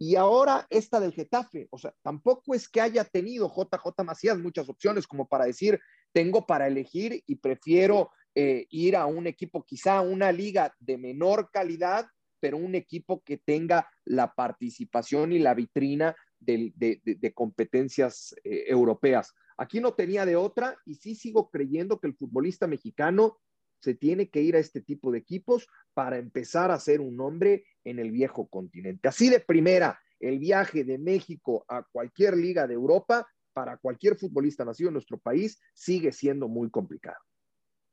Y 0.00 0.14
ahora 0.14 0.66
esta 0.70 1.00
del 1.00 1.12
Getafe, 1.12 1.66
o 1.70 1.78
sea, 1.78 1.92
tampoco 2.02 2.54
es 2.54 2.68
que 2.68 2.80
haya 2.80 3.04
tenido 3.04 3.48
JJ 3.48 4.04
Macías 4.04 4.38
muchas 4.38 4.68
opciones 4.68 5.08
como 5.08 5.26
para 5.26 5.46
decir, 5.46 5.80
tengo 6.12 6.46
para 6.46 6.68
elegir 6.68 7.24
y 7.26 7.36
prefiero 7.36 8.12
eh, 8.34 8.66
ir 8.70 8.94
a 8.94 9.06
un 9.06 9.26
equipo, 9.26 9.64
quizá 9.64 10.00
una 10.00 10.30
liga 10.30 10.72
de 10.78 10.98
menor 10.98 11.50
calidad, 11.50 12.06
pero 12.38 12.58
un 12.58 12.76
equipo 12.76 13.22
que 13.24 13.38
tenga 13.38 13.90
la 14.04 14.34
participación 14.34 15.32
y 15.32 15.40
la 15.40 15.54
vitrina 15.54 16.14
de, 16.40 17.32
competencias 17.34 18.34
eh, 18.44 18.64
europeas. 18.68 19.34
Aquí 19.56 19.80
no 19.80 19.94
tenía 19.94 20.24
de 20.24 20.36
otra 20.36 20.76
y 20.86 20.94
sí 20.94 21.14
sigo 21.14 21.50
creyendo 21.50 21.98
que 21.98 22.06
el 22.06 22.14
futbolista 22.14 22.66
mexicano 22.66 23.38
se 23.80 23.94
tiene 23.94 24.28
que 24.28 24.42
ir 24.42 24.56
a 24.56 24.58
este 24.58 24.80
tipo 24.80 25.12
de 25.12 25.18
equipos 25.18 25.68
para 25.94 26.18
empezar 26.18 26.70
a 26.70 26.80
ser 26.80 27.00
un 27.00 27.20
hombre 27.20 27.64
en 27.84 27.98
el 27.98 28.10
viejo 28.10 28.48
continente. 28.48 29.08
Así 29.08 29.28
de 29.28 29.40
primera, 29.40 30.00
el 30.20 30.38
viaje 30.38 30.84
de 30.84 30.98
México 30.98 31.64
a 31.68 31.82
cualquier 31.82 32.36
liga 32.36 32.66
de 32.66 32.74
Europa 32.74 33.26
para 33.52 33.76
cualquier 33.76 34.16
futbolista 34.16 34.64
nacido 34.64 34.88
en 34.88 34.94
nuestro 34.94 35.18
país 35.18 35.60
sigue 35.74 36.12
siendo 36.12 36.48
muy 36.48 36.70
complicado. 36.70 37.18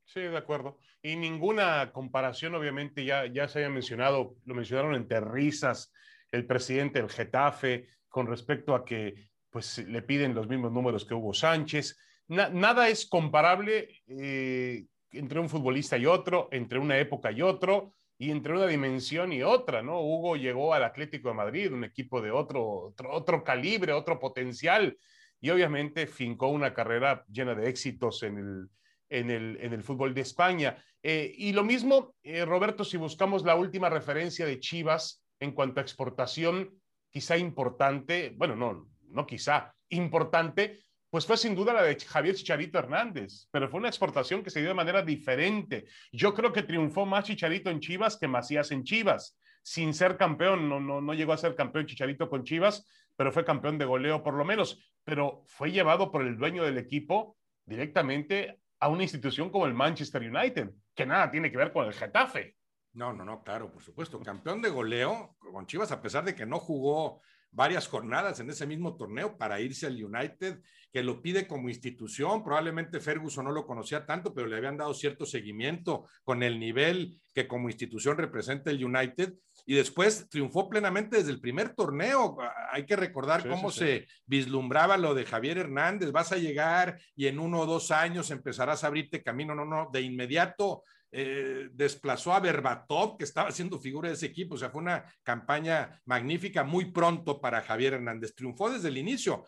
Sí, 0.05 0.21
de 0.21 0.37
acuerdo. 0.37 0.77
Y 1.01 1.15
ninguna 1.15 1.91
comparación, 1.91 2.53
obviamente, 2.53 3.03
ya, 3.03 3.25
ya 3.25 3.47
se 3.47 3.59
había 3.59 3.71
mencionado, 3.71 4.35
lo 4.45 4.53
mencionaron 4.53 4.93
entre 4.95 5.19
risas 5.19 5.91
el 6.31 6.45
presidente 6.45 6.99
del 6.99 7.09
Getafe 7.09 7.87
con 8.15 8.27
respecto 8.27 8.73
a 8.73 8.85
que 8.85 9.13
pues 9.49 9.77
le 9.79 10.01
piden 10.01 10.33
los 10.33 10.47
mismos 10.47 10.71
números 10.71 11.03
que 11.03 11.13
Hugo 11.13 11.33
Sánchez. 11.33 11.97
Na, 12.29 12.47
nada 12.47 12.87
es 12.87 13.05
comparable 13.05 13.89
eh, 14.07 14.85
entre 15.11 15.41
un 15.41 15.49
futbolista 15.49 15.97
y 15.97 16.05
otro, 16.05 16.47
entre 16.53 16.79
una 16.79 16.97
época 16.97 17.33
y 17.33 17.41
otro, 17.41 17.91
y 18.17 18.31
entre 18.31 18.53
una 18.53 18.67
dimensión 18.67 19.33
y 19.33 19.43
otra, 19.43 19.81
¿no? 19.81 19.99
Hugo 19.99 20.37
llegó 20.37 20.73
al 20.73 20.85
Atlético 20.85 21.27
de 21.27 21.35
Madrid, 21.35 21.73
un 21.73 21.83
equipo 21.83 22.21
de 22.21 22.31
otro, 22.31 22.63
otro, 22.85 23.11
otro 23.11 23.43
calibre, 23.43 23.91
otro 23.91 24.17
potencial, 24.17 24.97
y 25.41 25.49
obviamente 25.49 26.07
fincó 26.07 26.47
una 26.47 26.73
carrera 26.73 27.25
llena 27.27 27.53
de 27.53 27.67
éxitos 27.67 28.23
en 28.23 28.37
el, 28.37 28.69
en 29.09 29.29
el, 29.29 29.57
en 29.59 29.73
el 29.73 29.83
fútbol 29.83 30.13
de 30.13 30.21
España. 30.21 30.77
Eh, 31.03 31.33
y 31.37 31.51
lo 31.51 31.65
mismo, 31.65 32.15
eh, 32.23 32.45
Roberto, 32.45 32.85
si 32.85 32.95
buscamos 32.95 33.43
la 33.43 33.55
última 33.55 33.89
referencia 33.89 34.45
de 34.45 34.61
Chivas 34.61 35.21
en 35.41 35.51
cuanto 35.51 35.81
a 35.81 35.83
exportación, 35.83 36.79
quizá 37.15 37.37
importante, 37.37 38.33
bueno, 38.35 38.57
no, 38.57 38.89
no 39.07 39.25
quizá, 39.25 39.73
importante, 39.87 40.81
pues 41.09 41.25
fue 41.25 41.37
sin 41.37 41.55
duda 41.55 41.71
la 41.71 41.83
de 41.83 41.95
Javier 41.97 42.35
Chicharito 42.35 42.77
Hernández, 42.77 43.47
pero 43.51 43.69
fue 43.69 43.79
una 43.79 43.87
exportación 43.87 44.43
que 44.43 44.49
se 44.49 44.59
dio 44.59 44.67
de 44.67 44.75
manera 44.75 45.01
diferente. 45.01 45.85
Yo 46.11 46.33
creo 46.33 46.51
que 46.51 46.63
triunfó 46.63 47.05
más 47.05 47.23
Chicharito 47.23 47.69
en 47.69 47.79
Chivas 47.79 48.17
que 48.17 48.27
Macías 48.27 48.69
en 48.71 48.83
Chivas, 48.83 49.39
sin 49.63 49.93
ser 49.93 50.17
campeón, 50.17 50.67
no, 50.67 50.81
no, 50.81 50.99
no 50.99 51.13
llegó 51.13 51.31
a 51.31 51.37
ser 51.37 51.55
campeón 51.55 51.85
Chicharito 51.85 52.29
con 52.29 52.43
Chivas, 52.43 52.85
pero 53.15 53.31
fue 53.31 53.45
campeón 53.45 53.77
de 53.77 53.85
goleo 53.85 54.21
por 54.21 54.33
lo 54.33 54.43
menos, 54.43 54.77
pero 55.05 55.45
fue 55.47 55.71
llevado 55.71 56.11
por 56.11 56.21
el 56.21 56.35
dueño 56.35 56.65
del 56.65 56.77
equipo 56.77 57.37
directamente 57.63 58.59
a 58.81 58.89
una 58.89 59.03
institución 59.03 59.49
como 59.49 59.67
el 59.67 59.73
Manchester 59.73 60.21
United, 60.21 60.71
que 60.93 61.05
nada 61.05 61.31
tiene 61.31 61.49
que 61.49 61.55
ver 61.55 61.71
con 61.71 61.87
el 61.87 61.93
Getafe. 61.93 62.57
No, 62.95 63.13
no, 63.13 63.25
no, 63.25 63.43
claro, 63.43 63.71
por 63.71 63.83
supuesto. 63.83 64.19
Campeón 64.21 64.61
de 64.61 64.69
goleo 64.69 65.35
con 65.51 65.67
Chivas, 65.67 65.91
a 65.91 66.01
pesar 66.01 66.23
de 66.23 66.33
que 66.33 66.45
no 66.45 66.59
jugó 66.59 67.21
varias 67.51 67.87
jornadas 67.87 68.39
en 68.39 68.49
ese 68.49 68.65
mismo 68.65 68.95
torneo 68.97 69.37
para 69.37 69.61
irse 69.61 69.85
al 69.85 70.03
United, 70.03 70.59
que 70.91 71.03
lo 71.03 71.21
pide 71.21 71.47
como 71.47 71.69
institución. 71.69 72.43
Probablemente 72.43 72.99
Ferguson 72.99 73.45
no 73.45 73.51
lo 73.51 73.65
conocía 73.65 74.05
tanto, 74.05 74.33
pero 74.33 74.47
le 74.47 74.57
habían 74.57 74.77
dado 74.77 74.93
cierto 74.93 75.25
seguimiento 75.25 76.05
con 76.23 76.41
el 76.41 76.59
nivel 76.59 77.19
que 77.33 77.47
como 77.47 77.69
institución 77.69 78.17
representa 78.17 78.71
el 78.71 78.83
United. 78.83 79.33
Y 79.65 79.75
después 79.75 80.29
triunfó 80.29 80.69
plenamente 80.69 81.17
desde 81.17 81.31
el 81.31 81.41
primer 81.41 81.75
torneo. 81.75 82.37
Hay 82.71 82.85
que 82.85 82.95
recordar 82.95 83.43
sí, 83.43 83.49
cómo 83.49 83.71
sí, 83.71 83.79
se 83.79 83.99
sí. 83.99 84.05
vislumbraba 84.25 84.97
lo 84.97 85.13
de 85.13 85.25
Javier 85.25 85.57
Hernández. 85.57 86.11
Vas 86.11 86.31
a 86.31 86.37
llegar 86.37 86.99
y 87.15 87.27
en 87.27 87.39
uno 87.39 87.61
o 87.61 87.65
dos 87.65 87.91
años 87.91 88.31
empezarás 88.31 88.83
a 88.83 88.87
abrirte 88.87 89.23
camino. 89.23 89.55
No, 89.55 89.65
no, 89.65 89.89
de 89.91 90.01
inmediato 90.01 90.83
eh, 91.11 91.69
desplazó 91.71 92.33
a 92.33 92.39
Berbatov, 92.39 93.17
que 93.17 93.23
estaba 93.23 93.49
haciendo 93.49 93.79
figura 93.79 94.09
de 94.09 94.15
ese 94.15 94.25
equipo. 94.25 94.55
O 94.55 94.57
sea, 94.57 94.69
fue 94.69 94.81
una 94.81 95.05
campaña 95.23 96.01
magnífica 96.05 96.63
muy 96.63 96.91
pronto 96.91 97.39
para 97.39 97.61
Javier 97.61 97.93
Hernández. 97.93 98.35
Triunfó 98.35 98.69
desde 98.69 98.89
el 98.89 98.97
inicio. 98.97 99.45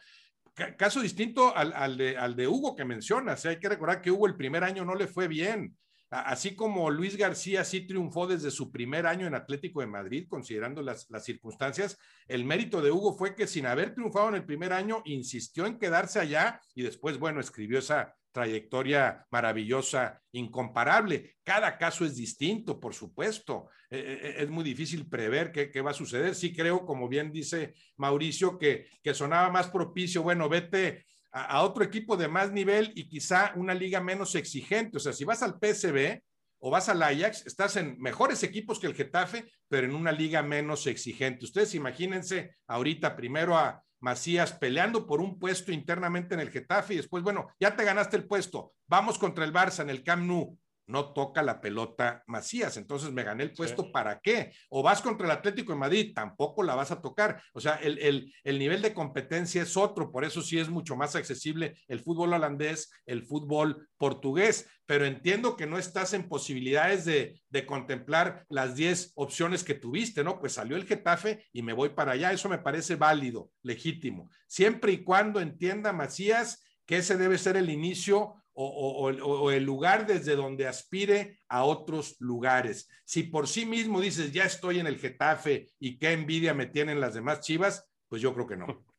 Caso 0.78 1.02
distinto 1.02 1.56
al, 1.56 1.98
de, 1.98 2.48
Hugo 2.48 2.76
que 2.76 2.86
mencionas. 2.86 3.46
Hay 3.46 3.60
que 3.60 3.70
recordar 3.70 4.02
que 4.02 4.12
Hugo 4.12 4.28
el 4.28 4.36
primer 4.36 4.64
año 4.64 4.86
no 4.86 4.96
le 4.96 5.08
fue 5.08 5.28
bien. 5.28 5.78
Así 6.10 6.56
como 6.56 6.90
Luis 6.90 7.18
García 7.18 7.66
sí 7.66 7.86
triunfó 7.86 8.28
desde 8.28 8.50
su 8.50 8.72
primer 8.72 9.06
año 9.06 9.28
en 9.28 9.36
Atlético 9.36 9.82
de 9.82 9.88
Madrid, 9.88 10.26
considerando 10.30 10.82
las, 10.82 11.10
las, 11.10 11.26
circunstancias, 11.26 11.98
el 12.30 12.46
mérito 12.46 12.82
de 12.82 12.92
Hugo 12.92 13.18
fue 13.18 13.36
que 13.36 13.46
sin 13.46 13.66
haber 13.66 13.94
triunfado 13.94 14.30
en 14.30 14.36
el 14.36 14.46
primer 14.46 14.72
año, 14.72 15.02
insistió 15.04 15.66
en 15.66 15.78
quedarse 15.78 16.22
allá 16.22 16.62
y 16.74 16.84
después, 16.84 17.20
bueno, 17.20 17.42
escribió 17.42 17.80
esa 17.80 18.16
trayectoria 18.38 19.26
maravillosa, 19.32 20.22
incomparable. 20.32 21.38
Cada 21.44 21.76
caso 21.76 22.06
es 22.06 22.16
distinto, 22.16 22.80
por 22.80 22.94
supuesto. 22.94 23.68
Eh, 23.90 24.36
es 24.38 24.48
muy 24.48 24.64
difícil 24.64 25.10
prever 25.10 25.52
qué, 25.52 25.72
qué, 25.72 25.82
va 25.82 25.90
a 25.90 25.96
suceder. 25.96 26.36
Sí 26.36 26.54
creo, 26.54 26.86
como 26.86 27.10
bien 27.10 27.32
dice 27.32 27.74
Mauricio, 27.96 28.60
que, 28.60 28.90
que 29.02 29.16
sonaba 29.16 29.50
más 29.50 29.70
propicio, 29.72 30.22
bueno, 30.22 30.48
vete 30.50 31.08
a, 31.32 31.46
a, 31.46 31.64
otro 31.64 31.84
equipo 31.84 32.16
de 32.16 32.28
más 32.28 32.52
nivel 32.52 32.92
y 32.94 33.10
quizá 33.10 33.54
una 33.56 33.74
liga 33.74 34.02
menos 34.02 34.36
exigente. 34.36 34.98
O 34.98 35.00
sea, 35.00 35.14
si 35.14 35.26
vas 35.26 35.42
al 35.42 35.58
PSB 35.60 36.22
o 36.60 36.70
vas 36.70 36.90
al 36.90 37.02
Ajax, 37.02 37.44
estás 37.48 37.76
en 37.76 38.00
mejores 38.00 38.44
equipos 38.44 38.80
que 38.80 38.86
el 38.86 38.94
Getafe, 38.94 39.46
pero 39.68 39.88
en 39.88 39.96
una 39.96 40.12
liga 40.12 40.44
menos 40.44 40.86
exigente. 40.86 41.46
Ustedes 41.46 41.74
imagínense 41.74 42.52
ahorita 42.68 43.16
primero 43.16 43.58
a 43.58 43.84
Macías 44.00 44.54
peleando 44.54 45.08
por 45.08 45.22
un 45.22 45.40
puesto 45.40 45.72
internamente 45.72 46.36
en 46.36 46.42
el 46.42 46.52
Getafe 46.52 46.94
y 46.94 46.98
después, 46.98 47.24
bueno, 47.24 47.48
ya 47.60 47.76
te 47.76 47.84
ganaste 47.84 48.18
el 48.18 48.26
puesto, 48.26 48.74
vamos 48.88 49.18
contra 49.18 49.46
el 49.46 49.54
Barça 49.54 49.82
en 49.82 49.90
el 49.90 50.04
Camp 50.04 50.24
Nou, 50.24 50.58
no 50.88 51.14
toca 51.14 51.44
la 51.44 51.62
pelota 51.62 52.24
Macías, 52.28 52.78
entonces 52.78 53.12
me 53.12 53.24
gané 53.24 53.44
el 53.44 53.54
puesto, 53.54 53.84
sí. 53.84 53.90
¿para 53.92 54.20
qué? 54.20 54.54
O 54.70 54.82
vas 54.82 55.02
contra 55.02 55.26
el 55.26 55.32
Atlético 55.32 55.74
de 55.74 55.80
Madrid, 55.80 56.14
tampoco 56.16 56.64
la 56.64 56.76
vas 56.76 56.92
a 56.92 57.02
tocar. 57.02 57.42
O 57.54 57.60
sea, 57.60 57.76
el, 57.76 58.00
el, 58.00 58.34
el, 58.44 58.60
nivel 58.60 58.82
de 58.82 58.94
competencia 58.94 59.62
es 59.62 59.76
otro, 59.78 60.12
por 60.12 60.24
eso 60.24 60.42
sí 60.42 60.58
es 60.58 60.70
mucho 60.70 60.96
más 60.96 61.16
accesible 61.16 61.78
el 61.88 62.00
fútbol 62.00 62.34
holandés, 62.34 62.92
el 63.06 63.24
fútbol 63.24 63.88
portugués, 63.98 64.70
pero 64.86 65.06
entiendo 65.06 65.58
que 65.58 65.68
no 65.68 65.78
estás 65.78 66.14
en 66.14 66.30
posibilidades 66.30 67.06
de, 67.06 67.42
de 67.50 67.66
contemplar 67.66 68.46
las 68.50 68.76
10 68.76 69.12
opciones 69.16 69.64
que 69.64 69.74
tuviste, 69.74 70.24
¿no? 70.24 70.40
Pues 70.40 70.54
salió 70.54 70.78
el 70.78 70.86
Getafe 70.86 71.46
y 71.52 71.62
me 71.62 71.74
voy 71.74 71.90
para 71.90 72.14
allá, 72.14 72.32
eso 72.32 72.48
me 72.48 72.60
parece 72.60 72.96
válido, 72.96 73.52
legítimo, 73.62 74.30
siempre 74.48 74.94
y 74.94 75.04
cuando 75.04 75.42
entienda 75.42 75.92
Macías 75.92 76.64
que 76.86 76.98
ese 76.98 77.18
debe 77.18 77.38
ser 77.38 77.58
el 77.58 77.70
inicio 77.70 78.36
o, 78.60 79.52
el 79.52 79.64
lugar 79.64 80.08
desde 80.08 80.36
donde 80.36 80.68
aspire 80.68 81.40
a 81.48 81.64
otros 81.64 82.16
lugares. 82.20 82.90
Si 83.06 83.24
por 83.24 83.48
sí 83.48 83.68
mismo 83.68 84.02
dices, 84.02 84.32
ya 84.32 84.46
estoy 84.46 84.80
en 84.80 84.88
el 84.88 84.98
Getafe 84.98 85.68
y 85.80 86.00
qué 86.00 86.14
envidia 86.14 86.56
me 86.56 86.66
tienen 86.66 87.00
las 87.00 87.14
demás 87.14 87.42
chivas, 87.42 87.88
pues 88.10 88.22
yo 88.22 88.34
creo 88.34 88.48
que 88.48 88.58
no. 88.58 88.66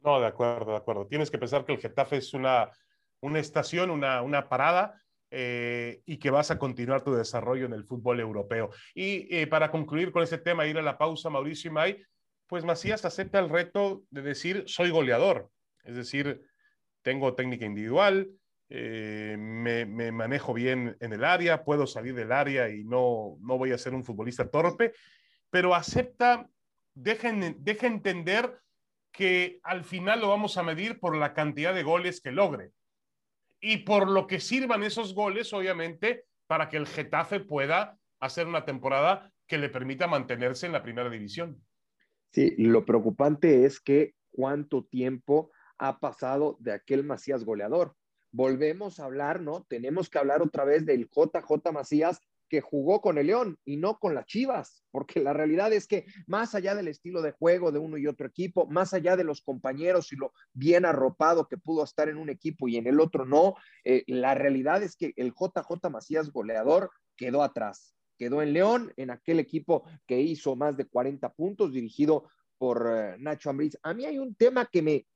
No, 0.00 0.20
de 0.20 0.26
acuerdo, 0.26 0.72
de 0.72 0.76
acuerdo. 0.76 1.06
Tienes 1.06 1.30
que 1.30 1.38
pensar 1.38 1.64
que 1.64 1.72
el 1.72 1.78
Getafe 1.78 2.18
es 2.18 2.34
una, 2.34 2.70
una 3.20 3.38
estación, 3.38 3.88
una, 3.90 4.20
una 4.20 4.50
parada 4.50 5.00
eh, 5.30 6.02
y 6.04 6.18
que 6.18 6.28
vas 6.28 6.50
a 6.50 6.58
continuar 6.58 7.02
tu 7.02 7.14
desarrollo 7.14 7.64
en 7.64 7.72
el 7.72 7.84
fútbol 7.84 8.20
europeo. 8.20 8.68
Y 8.94 9.34
eh, 9.34 9.46
para 9.46 9.70
concluir 9.70 10.12
con 10.12 10.22
este 10.22 10.36
tema, 10.36 10.66
ir 10.66 10.76
a 10.76 10.82
la 10.82 10.98
pausa, 10.98 11.30
Mauricio 11.30 11.70
y 11.70 11.72
May, 11.72 12.02
pues 12.46 12.66
Macías 12.66 13.06
acepta 13.06 13.38
el 13.38 13.48
reto 13.48 14.02
de 14.10 14.20
decir 14.20 14.64
soy 14.66 14.90
goleador, 14.90 15.48
es 15.84 15.96
decir, 15.96 16.42
tengo 17.00 17.34
técnica 17.34 17.64
individual, 17.64 18.28
eh, 18.76 19.36
me, 19.38 19.86
manejo 20.10 20.52
bien 20.52 20.96
en 20.98 21.12
el 21.12 21.24
área, 21.24 21.62
puedo 21.62 21.86
salir 21.86 22.12
del 22.16 22.32
área 22.32 22.68
y 22.68 22.82
no, 22.82 23.36
no 23.40 23.56
voy 23.56 23.70
a 23.70 23.78
ser 23.78 23.94
un 23.94 24.02
futbolista 24.02 24.50
torpe, 24.50 24.92
pero 25.48 25.76
acepta, 25.76 26.48
deja 26.92 27.28
entender 27.28 28.58
que 29.12 29.60
al 29.62 29.84
final 29.84 30.20
lo 30.20 30.28
vamos 30.28 30.58
a 30.58 30.64
medir 30.64 30.98
por 30.98 31.16
la 31.16 31.34
cantidad 31.34 31.72
de 31.72 31.84
goles 31.84 32.20
que 32.20 32.32
logre 32.32 32.72
y 33.60 33.76
por 33.78 34.10
lo 34.10 34.26
que 34.26 34.40
sirvan 34.40 34.82
esos 34.82 35.14
goles, 35.14 35.52
obviamente, 35.52 36.24
para 36.48 36.68
que 36.68 36.76
el 36.76 36.88
Getafe 36.88 37.38
pueda 37.38 37.96
hacer 38.18 38.48
una 38.48 38.64
temporada 38.64 39.30
que 39.46 39.58
le 39.58 39.68
permita 39.68 40.08
mantenerse 40.08 40.66
en 40.66 40.72
la 40.72 40.82
primera 40.82 41.08
división. 41.08 41.62
Sí, 42.32 42.56
lo 42.58 42.84
preocupante 42.84 43.66
es 43.66 43.78
que 43.78 44.16
cuánto 44.32 44.82
tiempo 44.82 45.52
ha 45.78 46.00
pasado 46.00 46.56
de 46.58 46.72
aquel 46.72 47.04
Macías 47.04 47.44
goleador. 47.44 47.94
Volvemos 48.34 48.98
a 48.98 49.04
hablar, 49.04 49.40
¿no? 49.40 49.64
Tenemos 49.68 50.10
que 50.10 50.18
hablar 50.18 50.42
otra 50.42 50.64
vez 50.64 50.84
del 50.84 51.08
JJ 51.08 51.70
Macías 51.72 52.18
que 52.48 52.60
jugó 52.60 53.00
con 53.00 53.16
el 53.16 53.28
León 53.28 53.60
y 53.64 53.76
no 53.76 54.00
con 54.00 54.16
las 54.16 54.26
Chivas, 54.26 54.82
porque 54.90 55.20
la 55.20 55.32
realidad 55.32 55.72
es 55.72 55.86
que 55.86 56.04
más 56.26 56.56
allá 56.56 56.74
del 56.74 56.88
estilo 56.88 57.22
de 57.22 57.30
juego 57.30 57.70
de 57.70 57.78
uno 57.78 57.96
y 57.96 58.08
otro 58.08 58.26
equipo, 58.26 58.66
más 58.66 58.92
allá 58.92 59.16
de 59.16 59.22
los 59.22 59.40
compañeros 59.40 60.12
y 60.12 60.16
lo 60.16 60.32
bien 60.52 60.84
arropado 60.84 61.46
que 61.46 61.58
pudo 61.58 61.84
estar 61.84 62.08
en 62.08 62.16
un 62.16 62.28
equipo 62.28 62.66
y 62.66 62.76
en 62.76 62.88
el 62.88 62.98
otro 62.98 63.24
no, 63.24 63.54
eh, 63.84 64.02
la 64.08 64.34
realidad 64.34 64.82
es 64.82 64.96
que 64.96 65.12
el 65.14 65.32
JJ 65.32 65.88
Macías 65.88 66.32
goleador 66.32 66.90
quedó 67.16 67.44
atrás, 67.44 67.94
quedó 68.18 68.42
en 68.42 68.52
León, 68.52 68.92
en 68.96 69.10
aquel 69.10 69.38
equipo 69.38 69.84
que 70.08 70.20
hizo 70.20 70.56
más 70.56 70.76
de 70.76 70.86
40 70.86 71.32
puntos, 71.34 71.72
dirigido 71.72 72.28
por 72.58 72.84
eh, 72.92 73.14
Nacho 73.20 73.50
Ambriz. 73.50 73.78
A 73.84 73.94
mí 73.94 74.04
hay 74.04 74.18
un 74.18 74.34
tema 74.34 74.66
que 74.66 74.82
me, 74.82 75.06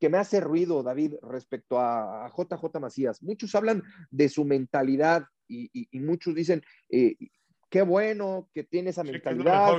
que 0.00 0.08
me 0.08 0.18
hace 0.18 0.40
ruido, 0.40 0.82
David, 0.82 1.14
respecto 1.22 1.78
a, 1.78 2.24
a 2.24 2.30
JJ 2.30 2.80
Macías. 2.80 3.22
Muchos 3.22 3.54
hablan 3.54 3.84
de 4.10 4.28
su 4.30 4.44
mentalidad, 4.44 5.24
y, 5.50 5.98
muchos 6.00 6.34
dicen, 6.34 6.62
eh, 6.88 7.16
qué 7.68 7.82
bueno 7.82 8.48
que 8.54 8.64
tiene 8.64 8.90
esa 8.90 9.04
mentalidad, 9.04 9.76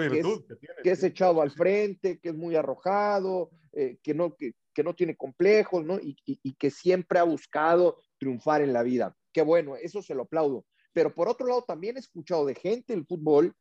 que, 0.83 0.91
es, 0.91 1.03
echado 1.03 1.41
al 1.41 1.51
frente, 1.51 2.19
que 2.19 2.29
es 2.29 2.35
muy 2.35 2.55
arrojado, 2.55 3.51
eh, 3.73 3.97
que, 4.03 4.13
no, 4.13 4.35
que, 4.35 4.53
no 4.83 4.93
tiene 4.93 5.15
complejos, 5.15 5.83
¿no? 5.85 5.99
Y, 5.99 6.15
que 6.53 6.71
siempre 6.71 7.19
ha 7.19 7.23
buscado 7.23 7.97
triunfar 8.17 8.61
en 8.61 8.73
la 8.73 8.83
vida. 8.83 9.15
Qué 9.33 9.41
bueno, 9.41 9.75
eso 9.75 10.01
se 10.01 10.13
lo 10.13 10.23
aplaudo. 10.23 10.65
Pero 10.93 11.13
por 11.15 11.29
otro 11.29 11.47
lado, 11.47 11.63
también 11.63 11.95
he 11.95 12.01
escuchado 12.01 12.45
de 12.45 12.55
gente 12.55 12.93
del 12.93 13.05
fútbol 13.05 13.55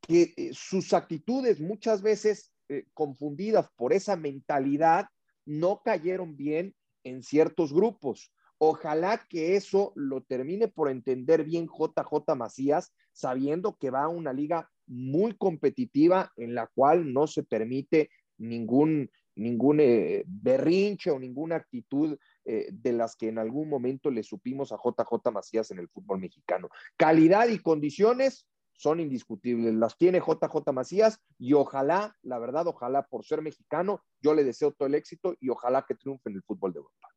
que 0.00 0.34
eh, 0.36 0.50
sus 0.52 0.92
actitudes 0.92 1.60
muchas 1.60 2.02
veces 2.02 2.50
confundidas 2.94 3.68
por 3.76 3.92
esa 3.92 4.16
mentalidad 4.16 5.06
no 5.46 5.82
cayeron 5.84 6.36
bien 6.36 6.74
en 7.04 7.22
ciertos 7.22 7.72
grupos. 7.72 8.32
Ojalá 8.58 9.26
que 9.28 9.56
eso 9.56 9.92
lo 9.94 10.22
termine 10.22 10.68
por 10.68 10.90
entender 10.90 11.44
bien 11.44 11.66
JJ 11.66 12.34
Macías, 12.36 12.94
sabiendo 13.12 13.76
que 13.76 13.90
va 13.90 14.04
a 14.04 14.08
una 14.08 14.32
liga 14.32 14.70
muy 14.86 15.36
competitiva 15.36 16.32
en 16.36 16.54
la 16.54 16.66
cual 16.68 17.12
no 17.12 17.26
se 17.26 17.42
permite 17.42 18.10
ningún, 18.38 19.10
ningún 19.34 19.80
eh, 19.80 20.24
berrinche 20.26 21.10
o 21.10 21.18
ninguna 21.18 21.56
actitud 21.56 22.16
eh, 22.44 22.68
de 22.70 22.92
las 22.92 23.16
que 23.16 23.28
en 23.28 23.38
algún 23.38 23.68
momento 23.68 24.10
le 24.10 24.22
supimos 24.22 24.72
a 24.72 24.76
JJ 24.76 25.30
Macías 25.32 25.70
en 25.70 25.78
el 25.78 25.88
fútbol 25.88 26.20
mexicano. 26.20 26.68
Calidad 26.96 27.48
y 27.48 27.58
condiciones 27.58 28.46
son 28.76 29.00
indiscutibles, 29.00 29.74
las 29.74 29.96
tiene 29.96 30.20
JJ 30.20 30.72
Macías 30.72 31.20
y 31.38 31.52
ojalá, 31.52 32.16
la 32.22 32.38
verdad, 32.38 32.66
ojalá 32.66 33.06
por 33.06 33.24
ser 33.24 33.42
mexicano, 33.42 34.02
yo 34.20 34.34
le 34.34 34.44
deseo 34.44 34.72
todo 34.72 34.86
el 34.86 34.94
éxito 34.94 35.36
y 35.40 35.48
ojalá 35.48 35.84
que 35.86 35.94
triunfe 35.94 36.28
en 36.28 36.36
el 36.36 36.42
fútbol 36.42 36.72
de 36.72 36.78
Europa. 36.78 37.08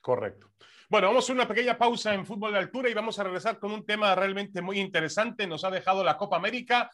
Correcto. 0.00 0.50
Bueno, 0.88 1.06
vamos 1.06 1.24
a 1.24 1.26
hacer 1.26 1.36
una 1.36 1.48
pequeña 1.48 1.78
pausa 1.78 2.12
en 2.12 2.26
fútbol 2.26 2.52
de 2.52 2.58
altura 2.58 2.90
y 2.90 2.94
vamos 2.94 3.18
a 3.18 3.24
regresar 3.24 3.58
con 3.58 3.72
un 3.72 3.86
tema 3.86 4.14
realmente 4.14 4.60
muy 4.60 4.78
interesante. 4.78 5.46
Nos 5.46 5.64
ha 5.64 5.70
dejado 5.70 6.04
la 6.04 6.18
Copa 6.18 6.36
América 6.36 6.90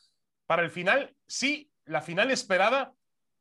para 0.46 0.62
el 0.62 0.70
final. 0.70 1.16
Sí, 1.26 1.70
la 1.86 2.02
final 2.02 2.30
esperada, 2.30 2.92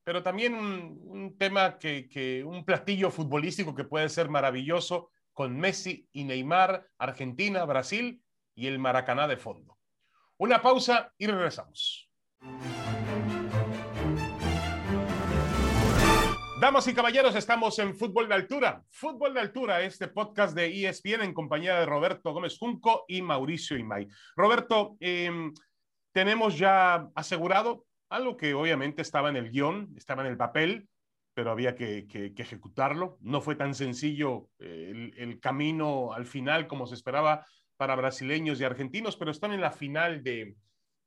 pero 0.03 0.23
también 0.23 0.55
un, 0.55 1.37
tema 1.37 1.77
que, 1.77 2.07
que, 2.07 2.43
un 2.43 2.63
platillo 2.65 3.11
futbolístico 3.11 3.75
que 3.75 3.83
puede 3.83 4.09
ser 4.09 4.29
maravilloso 4.29 5.11
con 5.33 5.59
Messi 5.59 6.07
y 6.13 6.23
Neymar, 6.23 6.87
Argentina, 6.97 7.63
Brasil 7.65 8.23
y 8.55 8.67
el 8.67 8.79
Maracaná 8.79 9.27
de 9.27 9.37
fondo. 9.37 9.76
Una 10.39 10.61
pausa 10.61 11.11
y 11.17 11.25
regresamos. 11.25 12.07
Damas 16.61 16.87
y 16.87 16.93
caballeros, 16.93 17.35
estamos 17.35 17.79
en 17.79 17.95
Fútbol 17.95 18.27
de 18.27 18.35
Altura. 18.35 18.83
Fútbol 18.87 19.33
de 19.33 19.39
Altura, 19.39 19.81
este 19.81 20.07
podcast 20.09 20.55
de 20.55 20.85
ESPN 20.85 21.23
en 21.23 21.33
compañía 21.33 21.79
de 21.79 21.87
Roberto 21.87 22.33
Gómez 22.33 22.55
Junco 22.59 23.05
y 23.07 23.23
Mauricio 23.23 23.77
Imay. 23.77 24.07
Roberto, 24.35 24.95
em, 24.99 25.51
tenemos 26.11 26.55
ya 26.55 27.07
asegurado 27.15 27.85
algo 28.07 28.37
que 28.37 28.53
obviamente 28.53 29.01
estaba 29.01 29.29
en 29.29 29.37
el 29.37 29.49
guion, 29.49 29.91
estaba 29.97 30.21
en 30.21 30.29
el 30.29 30.37
papel, 30.37 30.87
pero 31.33 31.49
había 31.49 31.73
que, 31.73 32.05
ejecutarlo. 32.37 33.17
No 33.21 33.41
fue 33.41 33.55
tan 33.55 33.73
sencillo 33.73 34.49
eh, 34.59 35.11
el 35.17 35.39
camino 35.39 36.13
al 36.13 36.27
final 36.27 36.67
como 36.67 36.85
se 36.85 36.93
esperaba 36.93 37.43
para 37.77 37.95
brasileños 37.95 38.59
y 38.59 38.63
argentinos, 38.63 39.15
pero 39.15 39.31
están 39.31 39.53
en 39.53 39.61
la 39.61 39.71
final 39.71 40.23
de, 40.23 40.55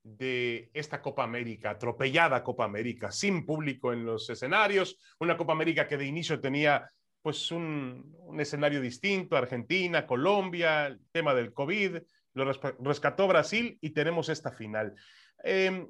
de 0.03 0.71
esta 0.73 1.01
Copa 1.01 1.23
América, 1.23 1.71
atropellada 1.71 2.43
Copa 2.43 2.65
América, 2.65 3.11
sin 3.11 3.45
público 3.45 3.93
en 3.93 4.05
los 4.05 4.29
escenarios, 4.29 4.97
una 5.19 5.37
Copa 5.37 5.53
América 5.53 5.87
que 5.87 5.97
de 5.97 6.05
inicio 6.05 6.39
tenía 6.39 6.87
pues 7.21 7.51
un, 7.51 8.15
escenario 8.39 8.81
distinto, 8.81 9.37
Argentina, 9.37 10.07
Colombia, 10.07 10.87
el 10.87 10.99
tema 11.11 11.35
del 11.35 11.53
COVID, 11.53 11.97
lo 12.33 12.51
rescató 12.79 13.27
Brasil 13.27 13.77
y 13.81 13.91
tenemos 13.91 14.29
esta 14.29 14.51
final. 14.51 14.95
Em, 15.43 15.87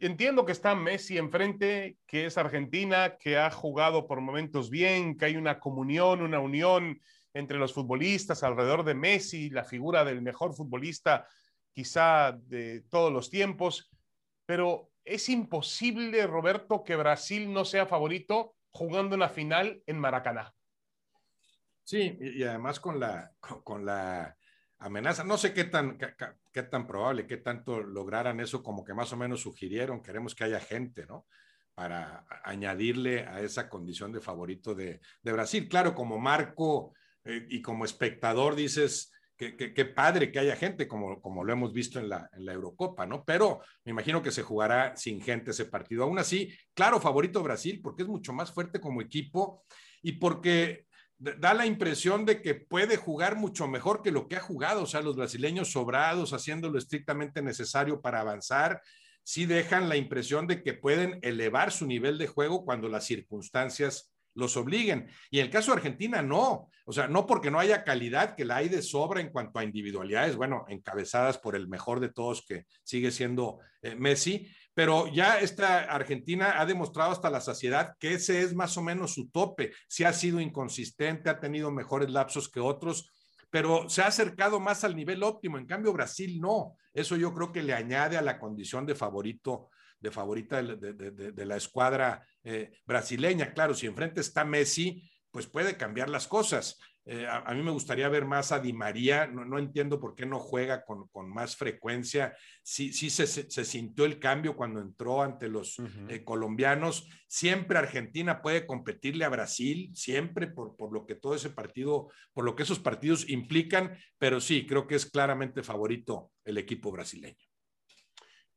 entiendo 0.00 0.44
que 0.44 0.52
está 0.52 0.74
Messi 0.74 1.16
enfrente, 1.16 1.96
que 2.06 2.26
es 2.26 2.36
Argentina, 2.36 3.16
que 3.16 3.38
ha 3.38 3.50
jugado 3.50 4.06
por 4.06 4.20
momentos 4.20 4.68
bien, 4.68 5.16
que 5.16 5.26
hay 5.26 5.36
una 5.36 5.60
comunión, 5.60 6.20
una 6.20 6.40
unión 6.40 7.00
entre 7.34 7.58
los 7.58 7.72
futbolistas 7.72 8.42
alrededor 8.42 8.84
de 8.84 8.94
Messi, 8.94 9.50
la 9.50 9.64
figura 9.64 10.04
del 10.04 10.22
mejor 10.22 10.54
futbolista 10.54 11.26
quizá 11.72 12.32
de 12.32 12.82
todos 12.90 13.12
los 13.12 13.30
tiempos, 13.30 13.90
pero 14.46 14.90
es 15.04 15.28
imposible, 15.28 16.26
Roberto, 16.26 16.82
que 16.84 16.96
Brasil 16.96 17.52
no 17.52 17.64
sea 17.64 17.86
favorito 17.86 18.54
jugando 18.72 19.16
una 19.16 19.28
final 19.28 19.82
en 19.86 19.98
Maracaná. 19.98 20.52
Sí, 21.84 22.16
y 22.20 22.42
además 22.44 22.78
con 22.78 23.00
la, 23.00 23.32
con 23.40 23.84
la 23.84 24.36
amenaza, 24.78 25.24
no 25.24 25.36
sé 25.36 25.52
qué 25.52 25.64
tan, 25.64 25.98
qué, 26.52 26.62
tan 26.62 26.86
probable, 26.86 27.26
qué 27.26 27.38
tanto 27.38 27.82
lograran 27.82 28.40
eso, 28.40 28.62
como 28.62 28.84
que 28.84 28.94
más 28.94 29.12
o 29.12 29.16
menos 29.16 29.40
sugirieron, 29.40 30.02
queremos 30.02 30.34
que 30.34 30.44
haya 30.44 30.60
gente, 30.60 31.06
¿no? 31.06 31.26
Para 31.74 32.24
añadirle 32.44 33.26
a 33.26 33.40
esa 33.40 33.68
condición 33.68 34.12
de 34.12 34.20
favorito 34.20 34.74
de, 34.74 35.00
Brasil. 35.22 35.68
Claro, 35.68 35.94
como 35.94 36.18
marco 36.18 36.94
eh, 37.24 37.46
y 37.48 37.62
como 37.62 37.84
espectador 37.84 38.54
dices, 38.54 39.12
qué, 39.36 39.84
padre 39.86 40.30
que 40.30 40.38
haya 40.38 40.54
gente, 40.54 40.86
como, 40.86 41.20
como 41.22 41.44
lo 41.44 41.52
hemos 41.52 41.72
visto 41.72 41.98
en 41.98 42.08
la, 42.08 42.28
en 42.34 42.44
la 42.44 42.52
Eurocopa, 42.52 43.06
¿no? 43.06 43.24
Pero 43.24 43.60
me 43.84 43.92
imagino 43.92 44.22
que 44.22 44.30
se 44.30 44.42
jugará 44.42 44.94
sin 44.96 45.22
gente 45.22 45.52
ese 45.52 45.64
partido. 45.64 46.04
Aún 46.04 46.18
así, 46.18 46.52
claro, 46.74 47.00
favorito 47.00 47.42
Brasil, 47.42 47.80
porque 47.82 48.02
es 48.02 48.08
mucho 48.08 48.32
más 48.32 48.52
fuerte 48.52 48.80
como 48.80 49.00
equipo 49.00 49.64
y 50.02 50.12
porque 50.12 50.86
da 51.18 51.52
la 51.52 51.66
impresión 51.66 52.24
de 52.24 52.40
que 52.40 52.54
puede 52.54 52.96
jugar 52.96 53.36
mucho 53.36 53.68
mejor 53.68 54.02
que 54.02 54.10
lo 54.10 54.26
que 54.26 54.36
ha 54.36 54.40
jugado, 54.40 54.82
o 54.82 54.86
sea, 54.86 55.02
los 55.02 55.16
brasileños 55.16 55.72
sobrados, 55.72 56.32
haciendo 56.32 56.70
lo 56.70 56.78
estrictamente 56.78 57.42
necesario 57.42 58.00
para 58.00 58.20
avanzar, 58.20 58.80
sí 59.22 59.44
dejan 59.44 59.88
la 59.88 59.96
impresión 59.96 60.46
de 60.46 60.62
que 60.62 60.72
pueden 60.72 61.18
elevar 61.22 61.72
su 61.72 61.86
nivel 61.86 62.16
de 62.16 62.26
juego 62.26 62.64
cuando 62.64 62.88
las 62.88 63.04
circunstancias 63.04 64.10
los 64.34 64.56
obliguen. 64.56 65.08
Y 65.30 65.38
en 65.38 65.46
el 65.46 65.50
caso 65.50 65.72
de 65.72 65.78
Argentina, 65.78 66.22
no. 66.22 66.70
O 66.84 66.92
sea, 66.92 67.08
no 67.08 67.26
porque 67.26 67.50
no 67.50 67.60
haya 67.60 67.84
calidad, 67.84 68.34
que 68.34 68.44
la 68.44 68.56
hay 68.56 68.68
de 68.68 68.82
sobra 68.82 69.20
en 69.20 69.30
cuanto 69.30 69.58
a 69.58 69.64
individualidades, 69.64 70.36
bueno, 70.36 70.64
encabezadas 70.68 71.38
por 71.38 71.54
el 71.54 71.68
mejor 71.68 72.00
de 72.00 72.08
todos, 72.08 72.44
que 72.44 72.66
sigue 72.82 73.10
siendo 73.10 73.58
eh, 73.82 73.94
Messi, 73.94 74.48
pero 74.74 75.12
ya 75.12 75.40
esta 75.40 75.80
Argentina 75.80 76.60
ha 76.60 76.66
demostrado 76.66 77.12
hasta 77.12 77.30
la 77.30 77.40
saciedad 77.40 77.96
que 77.98 78.14
ese 78.14 78.42
es 78.42 78.54
más 78.54 78.76
o 78.76 78.82
menos 78.82 79.14
su 79.14 79.30
tope. 79.30 79.72
Si 79.88 80.04
ha 80.04 80.12
sido 80.12 80.40
inconsistente, 80.40 81.28
ha 81.30 81.40
tenido 81.40 81.70
mejores 81.70 82.10
lapsos 82.10 82.48
que 82.48 82.60
otros, 82.60 83.12
pero 83.50 83.88
se 83.88 84.02
ha 84.02 84.06
acercado 84.06 84.60
más 84.60 84.84
al 84.84 84.96
nivel 84.96 85.22
óptimo. 85.22 85.58
En 85.58 85.66
cambio, 85.66 85.92
Brasil 85.92 86.40
no. 86.40 86.76
Eso 86.92 87.16
yo 87.16 87.34
creo 87.34 87.52
que 87.52 87.62
le 87.62 87.74
añade 87.74 88.16
a 88.16 88.22
la 88.22 88.38
condición 88.38 88.86
de 88.86 88.94
favorito 88.94 89.68
de 90.00 90.10
favorita 90.10 90.62
de, 90.62 91.46
la 91.46 91.56
escuadra 91.56 92.26
eh, 92.42 92.72
brasileña. 92.86 93.52
Claro, 93.52 93.74
si 93.74 93.86
enfrente 93.86 94.20
está 94.20 94.44
Messi, 94.44 95.08
pues 95.30 95.46
puede 95.46 95.76
cambiar 95.76 96.10
las 96.10 96.26
cosas. 96.26 96.78
Eh, 97.06 97.26
a, 97.26 97.52
mí 97.54 97.62
me 97.62 97.70
gustaría 97.70 98.08
ver 98.08 98.24
más 98.24 98.52
a 98.52 98.60
Di 98.60 98.72
María, 98.72 99.26
no, 99.26 99.58
entiendo 99.58 99.98
por 99.98 100.14
qué 100.14 100.26
no 100.26 100.38
juega 100.38 100.84
con, 100.84 101.08
más 101.30 101.56
frecuencia. 101.56 102.36
Sí, 102.62 102.92
sí 102.92 103.10
se, 103.10 103.26
sintió 103.26 104.04
el 104.04 104.18
cambio 104.18 104.54
cuando 104.54 104.80
entró 104.80 105.22
ante 105.22 105.48
los 105.48 105.76
eh, 106.08 106.22
colombianos. 106.24 107.08
Siempre 107.26 107.78
Argentina 107.78 108.42
puede 108.42 108.66
competirle 108.66 109.24
a 109.24 109.30
Brasil, 109.30 109.90
siempre 109.94 110.46
por, 110.46 110.76
por 110.76 110.92
lo 110.92 111.06
que 111.06 111.14
todo 111.14 111.34
ese 111.34 111.50
partido, 111.50 112.10
por 112.32 112.44
lo 112.44 112.54
que 112.54 112.64
esos 112.64 112.78
partidos 112.78 113.28
implican, 113.28 113.96
pero 114.18 114.40
sí, 114.40 114.66
creo 114.66 114.86
que 114.86 114.94
es 114.96 115.06
claramente 115.06 115.62
favorito 115.62 116.30
el 116.44 116.58
equipo 116.58 116.92
brasileño. 116.92 117.49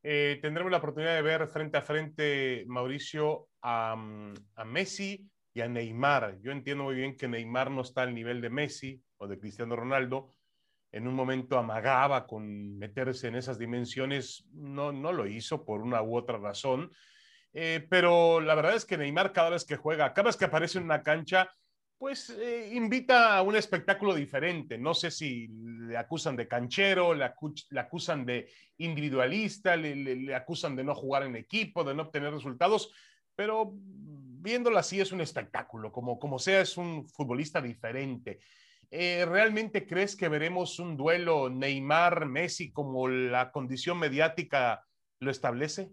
Eh, 0.06 0.38
tendremos 0.42 0.70
la 0.70 0.80
oportunidad 0.80 1.16
de 1.16 1.22
ver 1.22 1.48
frente 1.48 1.78
a 1.78 1.82
frente, 1.82 2.66
Mauricio, 2.68 3.48
a, 3.62 3.94
a 4.56 4.66
Messi 4.66 5.26
y 5.54 5.62
a 5.62 5.70
Neymar. 5.70 6.40
Yo 6.42 6.52
entiendo 6.52 6.84
muy 6.84 6.96
bien 6.96 7.16
que 7.16 7.30
Neymar 7.30 7.72
no 7.72 7.82
está 7.82 8.02
al 8.02 8.14
nivel 8.14 8.42
de 8.42 8.50
Messi 8.50 9.02
o 9.18 9.28
de 9.28 9.40
Cristiano 9.40 9.78
Ronaldo. 9.78 10.30
En 10.92 11.08
un 11.08 11.16
momento 11.16 11.58
amagaba 11.58 12.28
con 12.28 12.78
meterse 12.78 13.30
en 13.30 13.36
esas 13.36 13.58
dimensiones, 13.58 14.46
no, 14.52 14.92
no 14.92 15.14
lo 15.14 15.26
hizo 15.26 15.64
por 15.64 15.82
una 15.82 16.04
u 16.04 16.18
otra 16.18 16.38
razón. 16.38 16.92
Eh, 17.54 17.88
pero 17.90 18.42
la 18.42 18.56
verdad 18.56 18.76
es 18.76 18.86
que 18.86 18.98
Neymar 18.98 19.32
cada 19.32 19.52
vez 19.52 19.64
que 19.64 19.78
juega, 19.78 20.14
cada 20.14 20.28
vez 20.28 20.38
que 20.38 20.46
aparece 20.46 20.80
en 20.80 20.84
una 20.86 21.02
cancha, 21.02 21.50
pues 22.04 22.32
eh, 22.32 22.72
invita 22.74 23.38
a 23.38 23.44
un 23.44 23.56
espectáculo 23.56 24.14
diferente. 24.14 24.78
No 24.78 24.94
sé 24.94 25.10
si 25.10 25.48
le 25.48 25.96
acusan 25.96 26.36
de 26.36 26.50
canchero, 26.50 27.14
le, 27.14 27.24
acusan 27.80 28.26
de 28.26 28.50
individualista, 28.80 29.78
le, 29.78 30.36
acusan 30.36 30.76
de 30.76 30.84
no 30.84 30.96
jugar 30.96 31.24
en 31.24 31.38
equipo, 31.38 31.82
de 31.86 31.96
no 31.96 32.04
obtener 32.04 32.34
resultados, 32.34 32.92
pero 33.38 33.72
viéndolo 33.74 34.80
así 34.80 35.00
es 35.00 35.14
un 35.14 35.22
espectáculo, 35.22 35.94
como, 35.94 36.20
como 36.20 36.40
sea, 36.40 36.60
es 36.60 36.76
un 36.76 37.08
futbolista 37.08 37.62
diferente. 37.62 38.42
Eh, 38.92 39.24
¿Realmente 39.26 39.88
crees 39.88 40.18
que 40.18 40.28
veremos 40.28 40.80
un 40.80 40.98
duelo 40.98 41.50
Neymar-Messi 41.50 42.74
como 42.74 43.08
la 43.08 43.50
condición 43.50 43.98
mediática 43.98 44.86
lo 45.20 45.32
establece? 45.32 45.90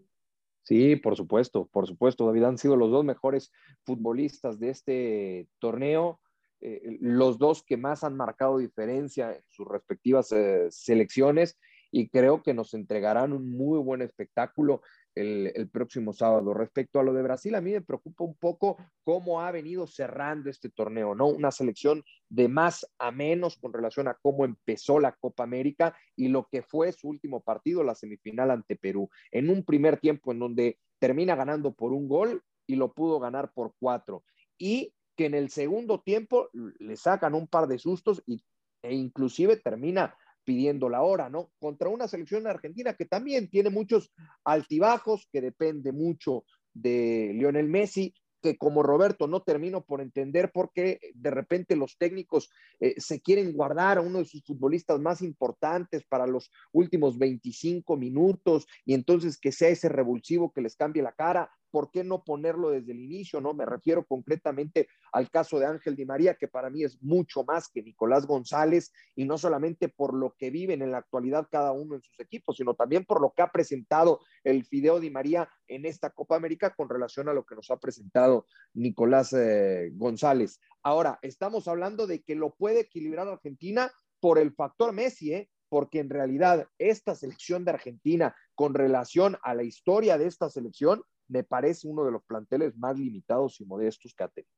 Sí, 0.62 0.96
por 0.96 1.16
supuesto, 1.16 1.68
por 1.72 1.86
supuesto, 1.86 2.26
David, 2.26 2.44
han 2.44 2.58
sido 2.58 2.76
los 2.76 2.90
dos 2.90 3.04
mejores 3.04 3.52
futbolistas 3.84 4.60
de 4.60 4.70
este 4.70 5.48
torneo, 5.58 6.20
eh, 6.60 6.98
los 7.00 7.38
dos 7.38 7.62
que 7.64 7.76
más 7.76 8.04
han 8.04 8.16
marcado 8.16 8.58
diferencia 8.58 9.34
en 9.34 9.42
sus 9.48 9.66
respectivas 9.66 10.30
eh, 10.32 10.66
selecciones 10.70 11.58
y 11.90 12.08
creo 12.08 12.42
que 12.42 12.54
nos 12.54 12.74
entregarán 12.74 13.32
un 13.32 13.50
muy 13.50 13.78
buen 13.78 14.02
espectáculo 14.02 14.82
el, 15.14 15.68
próximo 15.70 16.12
sábado. 16.12 16.54
Respecto 16.54 17.00
a 17.00 17.02
lo 17.02 17.12
de 17.12 17.22
Brasil, 17.22 17.54
a 17.54 17.60
mí 17.60 17.72
me 17.72 17.80
preocupa 17.80 18.24
un 18.24 18.34
poco 18.34 18.76
cómo 19.04 19.40
ha 19.40 19.50
venido 19.50 19.86
cerrando 19.86 20.50
este 20.50 20.70
torneo, 20.70 21.14
¿no? 21.14 21.26
Una 21.28 21.50
selección 21.50 22.04
de 22.28 22.48
más 22.48 22.86
a 22.98 23.10
menos 23.10 23.56
con 23.56 23.72
relación 23.72 24.08
a 24.08 24.16
cómo 24.22 24.44
empezó 24.44 25.00
la 25.00 25.12
Copa 25.12 25.42
América 25.42 25.94
y 26.16 26.28
lo 26.28 26.46
que 26.50 26.62
fue 26.62 26.92
su 26.92 27.08
último 27.08 27.40
partido, 27.40 27.82
la 27.82 27.94
semifinal 27.94 28.50
ante 28.50 28.76
Perú. 28.76 29.10
En 29.30 29.50
un 29.50 29.64
primer 29.64 29.98
tiempo 29.98 30.32
en 30.32 30.38
donde 30.38 30.78
termina 30.98 31.34
ganando 31.34 31.72
por 31.72 31.92
un 31.92 32.08
gol 32.08 32.42
y 32.66 32.76
lo 32.76 32.92
pudo 32.92 33.18
ganar 33.18 33.52
por 33.52 33.74
cuatro. 33.78 34.24
Y 34.58 34.94
que 35.16 35.26
en 35.26 35.34
el 35.34 35.50
segundo 35.50 36.00
tiempo 36.00 36.48
le 36.52 36.96
sacan 36.96 37.34
un 37.34 37.46
par 37.46 37.66
de 37.66 37.78
sustos 37.78 38.22
y, 38.26 38.42
e 38.82 38.94
inclusive 38.94 39.56
termina 39.56 40.16
pidiendo 40.50 40.88
la 40.88 41.02
hora, 41.02 41.30
¿no? 41.30 41.52
Contra 41.60 41.88
una 41.90 42.08
selección 42.08 42.44
argentina 42.48 42.94
que 42.94 43.04
también 43.04 43.48
tiene 43.48 43.70
muchos 43.70 44.12
altibajos, 44.42 45.28
que 45.32 45.40
depende 45.40 45.92
mucho 45.92 46.42
de 46.74 47.30
Lionel 47.34 47.68
Messi, 47.68 48.12
que 48.42 48.58
como 48.58 48.82
Roberto 48.82 49.28
no 49.28 49.42
termino 49.42 49.84
por 49.84 50.00
entender 50.00 50.50
por 50.50 50.72
qué 50.72 50.98
de 51.14 51.30
repente 51.30 51.76
los 51.76 51.96
técnicos 51.98 52.50
eh, 52.80 52.96
se 53.00 53.20
quieren 53.20 53.52
guardar 53.52 53.98
a 53.98 54.00
uno 54.00 54.18
de 54.18 54.24
sus 54.24 54.42
futbolistas 54.42 54.98
más 54.98 55.22
importantes 55.22 56.02
para 56.08 56.26
los 56.26 56.50
últimos 56.72 57.16
25 57.16 57.96
minutos 57.96 58.66
y 58.84 58.94
entonces 58.94 59.38
que 59.38 59.52
sea 59.52 59.68
ese 59.68 59.88
revulsivo 59.88 60.50
que 60.50 60.62
les 60.62 60.74
cambie 60.74 61.00
la 61.00 61.12
cara. 61.12 61.48
¿Por 61.70 61.90
qué 61.90 62.04
no 62.04 62.24
ponerlo 62.24 62.70
desde 62.70 62.92
el 62.92 63.00
inicio? 63.00 63.40
No, 63.40 63.54
me 63.54 63.66
refiero 63.66 64.04
concretamente 64.04 64.88
al 65.12 65.30
caso 65.30 65.58
de 65.58 65.66
Ángel 65.66 65.96
Di 65.96 66.04
María, 66.04 66.34
que 66.34 66.48
para 66.48 66.70
mí 66.70 66.84
es 66.84 67.02
mucho 67.02 67.44
más 67.44 67.68
que 67.68 67.82
Nicolás 67.82 68.26
González, 68.26 68.92
y 69.14 69.24
no 69.24 69.38
solamente 69.38 69.88
por 69.88 70.14
lo 70.14 70.34
que 70.36 70.50
viven 70.50 70.82
en 70.82 70.92
la 70.92 70.98
actualidad 70.98 71.48
cada 71.50 71.72
uno 71.72 71.94
en 71.94 72.02
sus 72.02 72.18
equipos, 72.20 72.56
sino 72.56 72.74
también 72.74 73.04
por 73.04 73.20
lo 73.20 73.32
que 73.32 73.42
ha 73.42 73.50
presentado 73.50 74.20
el 74.44 74.64
Fideo 74.64 75.00
Di 75.00 75.10
María 75.10 75.48
en 75.68 75.86
esta 75.86 76.10
Copa 76.10 76.36
América 76.36 76.74
con 76.74 76.88
relación 76.88 77.28
a 77.28 77.34
lo 77.34 77.44
que 77.44 77.54
nos 77.54 77.70
ha 77.70 77.78
presentado 77.78 78.46
Nicolás 78.74 79.32
eh, 79.32 79.90
González. 79.94 80.60
Ahora, 80.82 81.18
estamos 81.22 81.68
hablando 81.68 82.06
de 82.06 82.22
que 82.22 82.34
lo 82.34 82.54
puede 82.54 82.80
equilibrar 82.80 83.28
Argentina 83.28 83.92
por 84.20 84.38
el 84.38 84.52
factor 84.52 84.92
Messi, 84.92 85.34
¿eh? 85.34 85.50
porque 85.68 86.00
en 86.00 86.10
realidad 86.10 86.68
esta 86.78 87.14
selección 87.14 87.64
de 87.64 87.70
Argentina 87.70 88.34
con 88.54 88.74
relación 88.74 89.38
a 89.42 89.54
la 89.54 89.62
historia 89.62 90.18
de 90.18 90.26
esta 90.26 90.50
selección 90.50 91.02
me 91.30 91.44
parece 91.44 91.86
uno 91.86 92.04
de 92.04 92.10
los 92.10 92.22
planteles 92.24 92.76
más 92.76 92.98
limitados 92.98 93.60
y 93.60 93.64
modestos 93.64 94.12
que 94.14 94.24
ha 94.24 94.28
tenido. 94.28 94.52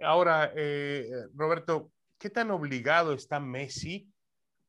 Ahora, 0.00 0.52
eh, 0.54 1.10
Roberto, 1.34 1.90
¿qué 2.18 2.30
tan 2.30 2.50
obligado 2.52 3.12
está 3.12 3.40
Messi 3.40 4.08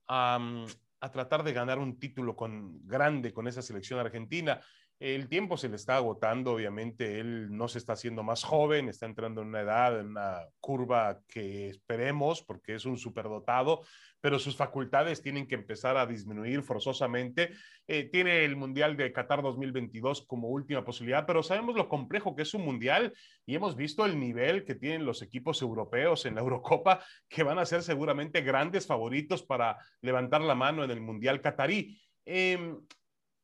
a, 0.08 0.66
a, 1.00 1.12
tratar 1.12 1.44
de 1.44 1.54
ganar 1.54 1.78
un 1.78 2.00
título 2.00 2.36
con, 2.36 2.86
grande 2.88 3.32
con 3.32 3.48
esa 3.48 3.62
selección 3.62 4.00
argentina? 4.00 4.60
El 5.00 5.30
tiempo 5.30 5.56
se 5.56 5.70
le 5.70 5.78
está 5.78 5.96
agotando, 5.96 6.52
obviamente, 6.52 7.22
él 7.22 7.56
no 7.56 7.70
se 7.70 7.78
está 7.78 7.94
haciendo 7.94 8.22
más 8.22 8.44
joven, 8.44 8.90
está 8.90 9.06
entrando 9.06 9.42
en 9.42 9.48
una 9.48 9.62
edad, 9.62 9.98
en 9.98 10.08
una 10.08 10.42
curva 10.60 11.22
que 11.26 11.70
esperemos, 11.70 12.44
porque 12.44 12.76
es 12.76 12.84
un 12.84 12.98
superdotado, 12.98 13.86
pero 14.20 14.40
sus 14.40 14.58
facultades 14.58 15.22
tienen 15.22 15.48
que 15.48 15.56
empezar 15.56 15.96
a 15.96 16.06
disminuir 16.06 16.64
forzosamente. 16.64 17.52
Eh, 17.88 18.10
tiene 18.12 18.44
el 18.44 18.58
Mundial 18.58 18.98
de 18.98 19.14
Qatar 19.14 19.42
2022 19.42 20.26
como 20.28 20.50
última 20.50 20.84
posibilidad, 20.84 21.26
pero 21.26 21.44
sabemos 21.44 21.78
lo 21.78 21.88
complejo 21.88 22.36
que 22.36 22.42
es 22.42 22.54
un 22.54 22.66
Mundial 22.66 23.14
y 23.46 23.56
hemos 23.56 23.78
visto 23.78 24.06
el 24.06 24.20
nivel 24.20 24.66
que 24.66 24.76
tienen 24.76 25.06
los 25.06 25.22
equipos 25.22 25.62
europeos 25.62 26.26
en 26.26 26.36
la 26.36 26.42
Eurocopa, 26.42 27.02
que 27.30 27.44
van 27.44 27.58
a 27.58 27.66
ser 27.66 27.84
seguramente 27.84 28.42
grandes 28.42 28.86
favoritos 28.86 29.44
para 29.44 29.78
levantar 30.02 30.42
la 30.42 30.56
mano 30.56 30.84
en 30.84 30.92
el 30.92 31.00
Mundial 31.00 31.40
Qatarí. 31.40 31.98
Em, 32.26 32.78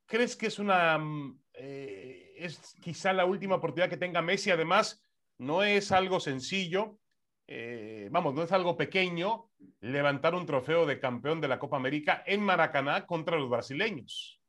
¿Crees 0.06 0.36
que 0.36 0.48
es 0.48 0.60
una 0.60 1.00
mm, 1.00 1.45
eh, 1.58 2.34
es 2.38 2.76
quizá 2.82 3.14
la 3.14 3.26
última 3.26 3.56
oportunidad 3.56 3.90
que 3.90 3.98
tenga 3.98 4.22
Messi. 4.22 4.52
Además, 4.52 5.02
no 5.38 5.64
es 5.64 5.92
algo 5.92 6.20
sencillo, 6.20 7.00
eh, 7.48 8.10
vamos, 8.12 8.34
no 8.34 8.44
es 8.44 8.52
algo 8.52 8.76
pequeño 8.76 9.52
levantar 9.82 10.34
un 10.34 10.46
trofeo 10.46 10.86
de 10.86 11.00
campeón 11.00 11.42
de 11.42 11.48
la 11.48 11.60
Copa 11.60 11.78
América 11.78 12.24
en 12.26 12.42
Maracaná 12.42 13.06
contra 13.06 13.38
los 13.38 13.50
brasileños. 13.50 14.42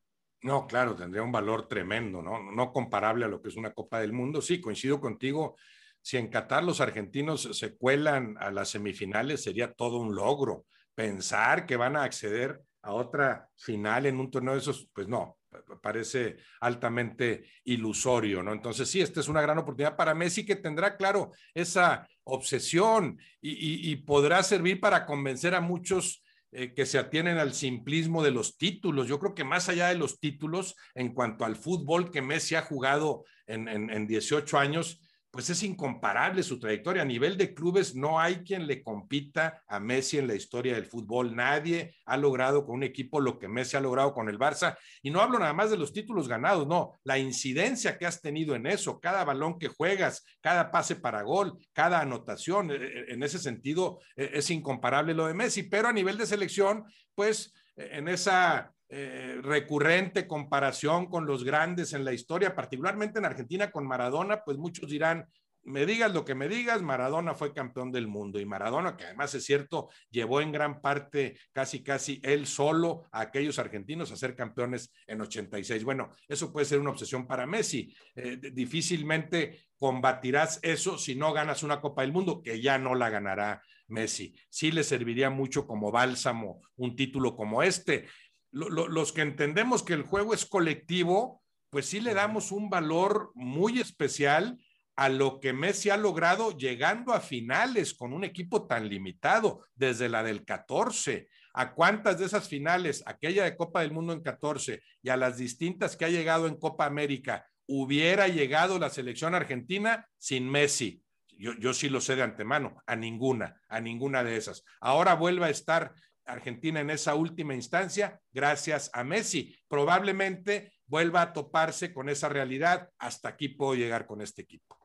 No, 0.42 0.66
claro, 0.66 0.94
tendría 0.94 1.22
un 1.22 1.32
valor 1.32 1.66
tremendo, 1.66 2.22
¿no? 2.22 2.52
No 2.52 2.72
comparable 2.72 3.24
a 3.24 3.28
lo 3.28 3.42
que 3.42 3.48
es 3.48 3.56
una 3.56 3.72
Copa 3.72 4.00
del 4.00 4.12
Mundo. 4.12 4.40
Sí, 4.40 4.60
coincido 4.60 5.00
contigo. 5.00 5.56
Si 6.00 6.16
en 6.16 6.28
Qatar 6.28 6.62
los 6.62 6.80
argentinos 6.80 7.48
se 7.52 7.76
cuelan 7.76 8.36
a 8.38 8.50
las 8.50 8.70
semifinales, 8.70 9.42
sería 9.42 9.72
todo 9.72 9.98
un 9.98 10.14
logro. 10.14 10.66
Pensar 10.94 11.66
que 11.66 11.76
van 11.76 11.96
a 11.96 12.04
acceder 12.04 12.62
a 12.82 12.92
otra 12.92 13.50
final 13.56 14.06
en 14.06 14.20
un 14.20 14.30
torneo 14.30 14.54
de 14.54 14.60
esos, 14.60 14.88
pues 14.92 15.08
no, 15.08 15.36
parece 15.82 16.36
altamente 16.60 17.44
ilusorio, 17.64 18.42
¿no? 18.42 18.52
Entonces, 18.52 18.88
sí, 18.88 19.00
esta 19.00 19.20
es 19.20 19.28
una 19.28 19.40
gran 19.40 19.58
oportunidad 19.58 19.96
para 19.96 20.14
Messi 20.14 20.44
que 20.44 20.56
tendrá, 20.56 20.96
claro, 20.96 21.32
esa 21.54 22.08
obsesión 22.24 23.18
y, 23.40 23.94
podrá 23.96 24.42
servir 24.42 24.80
para 24.80 25.06
convencer 25.06 25.54
a 25.54 25.60
muchos 25.60 26.22
eh, 26.52 26.74
que 26.74 26.86
se 26.86 26.98
atienen 26.98 27.38
al 27.38 27.54
simplismo 27.54 28.22
de 28.22 28.30
los 28.30 28.56
títulos. 28.56 29.08
Yo 29.08 29.18
creo 29.18 29.34
que 29.34 29.44
más 29.44 29.68
allá 29.68 29.88
de 29.88 29.96
los 29.96 30.18
títulos, 30.18 30.74
en 30.94 31.12
cuanto 31.14 31.44
al 31.44 31.56
fútbol 31.56 32.10
que 32.10 32.22
Messi 32.22 32.54
ha 32.54 32.62
jugado 32.62 33.24
en, 33.46 33.68
en, 33.68 33.90
en 33.90 34.06
18 34.06 34.58
años, 34.58 35.00
pues 35.36 35.50
es 35.50 35.62
incomparable 35.64 36.42
su 36.42 36.58
trayectoria. 36.58 37.02
A 37.02 37.04
nivel 37.04 37.36
de 37.36 37.52
clubes 37.52 37.94
no 37.94 38.18
hay 38.18 38.36
quien 38.36 38.66
le 38.66 38.82
compita 38.82 39.62
a 39.68 39.78
Messi 39.78 40.16
en 40.16 40.26
la 40.26 40.34
historia 40.34 40.74
del 40.74 40.86
fútbol. 40.86 41.36
Nadie 41.36 41.94
ha 42.06 42.16
logrado 42.16 42.64
con 42.64 42.76
un 42.76 42.84
equipo 42.84 43.20
lo 43.20 43.38
que 43.38 43.46
Messi 43.46 43.76
ha 43.76 43.80
logrado 43.80 44.14
con 44.14 44.30
el 44.30 44.38
Barça. 44.38 44.78
Y 45.02 45.10
no 45.10 45.20
hablo 45.20 45.38
nada 45.38 45.52
más 45.52 45.70
de 45.70 45.76
los 45.76 45.92
títulos 45.92 46.26
ganados, 46.26 46.66
no, 46.66 46.92
la 47.04 47.18
incidencia 47.18 47.98
que 47.98 48.06
has 48.06 48.22
tenido 48.22 48.54
en 48.54 48.66
eso, 48.66 48.98
cada 48.98 49.24
balón 49.24 49.58
que 49.58 49.68
juegas, 49.68 50.24
cada 50.40 50.70
pase 50.70 50.96
para 50.96 51.20
gol, 51.20 51.58
cada 51.74 52.00
anotación, 52.00 52.70
e, 52.70 52.76
e, 52.76 53.12
en 53.12 53.22
ese 53.22 53.38
sentido 53.38 54.00
e, 54.16 54.30
es 54.32 54.50
incomparable 54.50 55.12
lo 55.12 55.26
de 55.26 55.34
Messi. 55.34 55.64
Pero 55.64 55.88
a 55.88 55.92
nivel 55.92 56.16
de 56.16 56.24
selección, 56.24 56.86
pues 57.14 57.52
en 57.76 58.08
esa 58.08 58.72
eh, 58.88 59.40
recurrente 59.42 60.26
comparación 60.26 61.06
con 61.06 61.26
los 61.26 61.44
grandes 61.44 61.92
en 61.92 62.04
la 62.04 62.12
historia, 62.12 62.54
particularmente 62.54 63.18
en 63.18 63.24
Argentina 63.24 63.70
con 63.70 63.86
Maradona, 63.86 64.42
pues 64.44 64.58
muchos 64.58 64.88
dirán, 64.90 65.26
me 65.66 65.84
digas 65.84 66.14
lo 66.14 66.24
que 66.24 66.36
me 66.36 66.48
digas, 66.48 66.80
Maradona 66.80 67.34
fue 67.34 67.52
campeón 67.52 67.90
del 67.90 68.06
mundo 68.06 68.38
y 68.38 68.46
Maradona, 68.46 68.96
que 68.96 69.04
además 69.04 69.34
es 69.34 69.44
cierto, 69.44 69.88
llevó 70.10 70.40
en 70.40 70.52
gran 70.52 70.80
parte, 70.80 71.36
casi, 71.52 71.82
casi 71.82 72.20
él 72.22 72.46
solo 72.46 73.02
a 73.10 73.22
aquellos 73.22 73.58
argentinos 73.58 74.12
a 74.12 74.16
ser 74.16 74.36
campeones 74.36 74.92
en 75.08 75.20
86. 75.20 75.82
Bueno, 75.82 76.10
eso 76.28 76.52
puede 76.52 76.66
ser 76.66 76.78
una 76.78 76.90
obsesión 76.90 77.26
para 77.26 77.46
Messi. 77.46 77.92
Eh, 78.14 78.38
difícilmente 78.52 79.66
combatirás 79.76 80.60
eso 80.62 80.96
si 80.98 81.16
no 81.16 81.32
ganas 81.32 81.64
una 81.64 81.80
Copa 81.80 82.02
del 82.02 82.12
Mundo, 82.12 82.40
que 82.40 82.60
ya 82.60 82.78
no 82.78 82.94
la 82.94 83.10
ganará 83.10 83.60
Messi. 83.88 84.34
Sí 84.48 84.70
le 84.70 84.84
serviría 84.84 85.30
mucho 85.30 85.66
como 85.66 85.90
bálsamo 85.90 86.60
un 86.76 86.96
título 86.96 87.36
como 87.36 87.62
este. 87.62 88.06
Los 88.56 89.12
que 89.12 89.20
entendemos 89.20 89.82
que 89.82 89.92
el 89.92 90.02
juego 90.02 90.32
es 90.32 90.46
colectivo, 90.46 91.42
pues 91.68 91.86
sí 91.86 92.00
le 92.00 92.14
damos 92.14 92.52
un 92.52 92.70
valor 92.70 93.30
muy 93.34 93.80
especial 93.80 94.58
a 94.96 95.10
lo 95.10 95.40
que 95.40 95.52
Messi 95.52 95.90
ha 95.90 95.98
logrado 95.98 96.56
llegando 96.56 97.12
a 97.12 97.20
finales 97.20 97.92
con 97.92 98.14
un 98.14 98.24
equipo 98.24 98.66
tan 98.66 98.88
limitado, 98.88 99.66
desde 99.74 100.08
la 100.08 100.22
del 100.22 100.44
14. 100.44 101.28
¿A 101.52 101.74
cuántas 101.74 102.18
de 102.18 102.24
esas 102.24 102.48
finales, 102.48 103.02
aquella 103.06 103.44
de 103.44 103.56
Copa 103.56 103.82
del 103.82 103.92
Mundo 103.92 104.14
en 104.14 104.22
14 104.22 104.82
y 105.02 105.10
a 105.10 105.18
las 105.18 105.36
distintas 105.36 105.96
que 105.96 106.06
ha 106.06 106.10
llegado 106.10 106.46
en 106.46 106.56
Copa 106.56 106.86
América, 106.86 107.46
hubiera 107.66 108.26
llegado 108.28 108.78
la 108.78 108.88
selección 108.88 109.34
argentina 109.34 110.08
sin 110.16 110.48
Messi? 110.50 111.02
Yo, 111.38 111.52
yo 111.58 111.74
sí 111.74 111.90
lo 111.90 112.00
sé 112.00 112.16
de 112.16 112.22
antemano, 112.22 112.82
a 112.86 112.96
ninguna, 112.96 113.60
a 113.68 113.80
ninguna 113.80 114.24
de 114.24 114.38
esas. 114.38 114.64
Ahora 114.80 115.14
vuelve 115.14 115.44
a 115.44 115.50
estar 115.50 115.92
Argentina 116.26 116.80
en 116.80 116.90
esa 116.90 117.14
última 117.14 117.54
instancia 117.54 118.20
gracias 118.32 118.90
a 118.92 119.04
Messi. 119.04 119.56
Probablemente 119.68 120.72
vuelva 120.86 121.22
a 121.22 121.32
toparse 121.32 121.92
con 121.92 122.08
esa 122.08 122.28
realidad. 122.28 122.90
Hasta 122.98 123.30
aquí 123.30 123.48
puedo 123.48 123.74
llegar 123.74 124.06
con 124.06 124.20
este 124.20 124.42
equipo. 124.42 124.76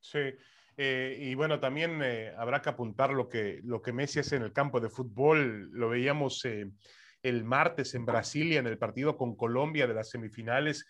Sí, 0.00 0.34
eh, 0.76 1.16
y 1.20 1.34
bueno, 1.34 1.60
también 1.60 2.00
eh, 2.02 2.32
habrá 2.36 2.60
que 2.60 2.68
apuntar 2.68 3.12
lo 3.12 3.28
que, 3.28 3.60
lo 3.62 3.80
que 3.80 3.92
Messi 3.92 4.18
hace 4.18 4.36
en 4.36 4.42
el 4.42 4.52
campo 4.52 4.80
de 4.80 4.90
fútbol. 4.90 5.70
Lo 5.72 5.88
veíamos 5.88 6.44
eh, 6.44 6.70
el 7.22 7.44
martes 7.44 7.94
en 7.94 8.04
Brasilia, 8.04 8.58
en 8.58 8.66
el 8.66 8.78
partido 8.78 9.16
con 9.16 9.36
Colombia 9.36 9.86
de 9.86 9.94
las 9.94 10.10
semifinales, 10.10 10.86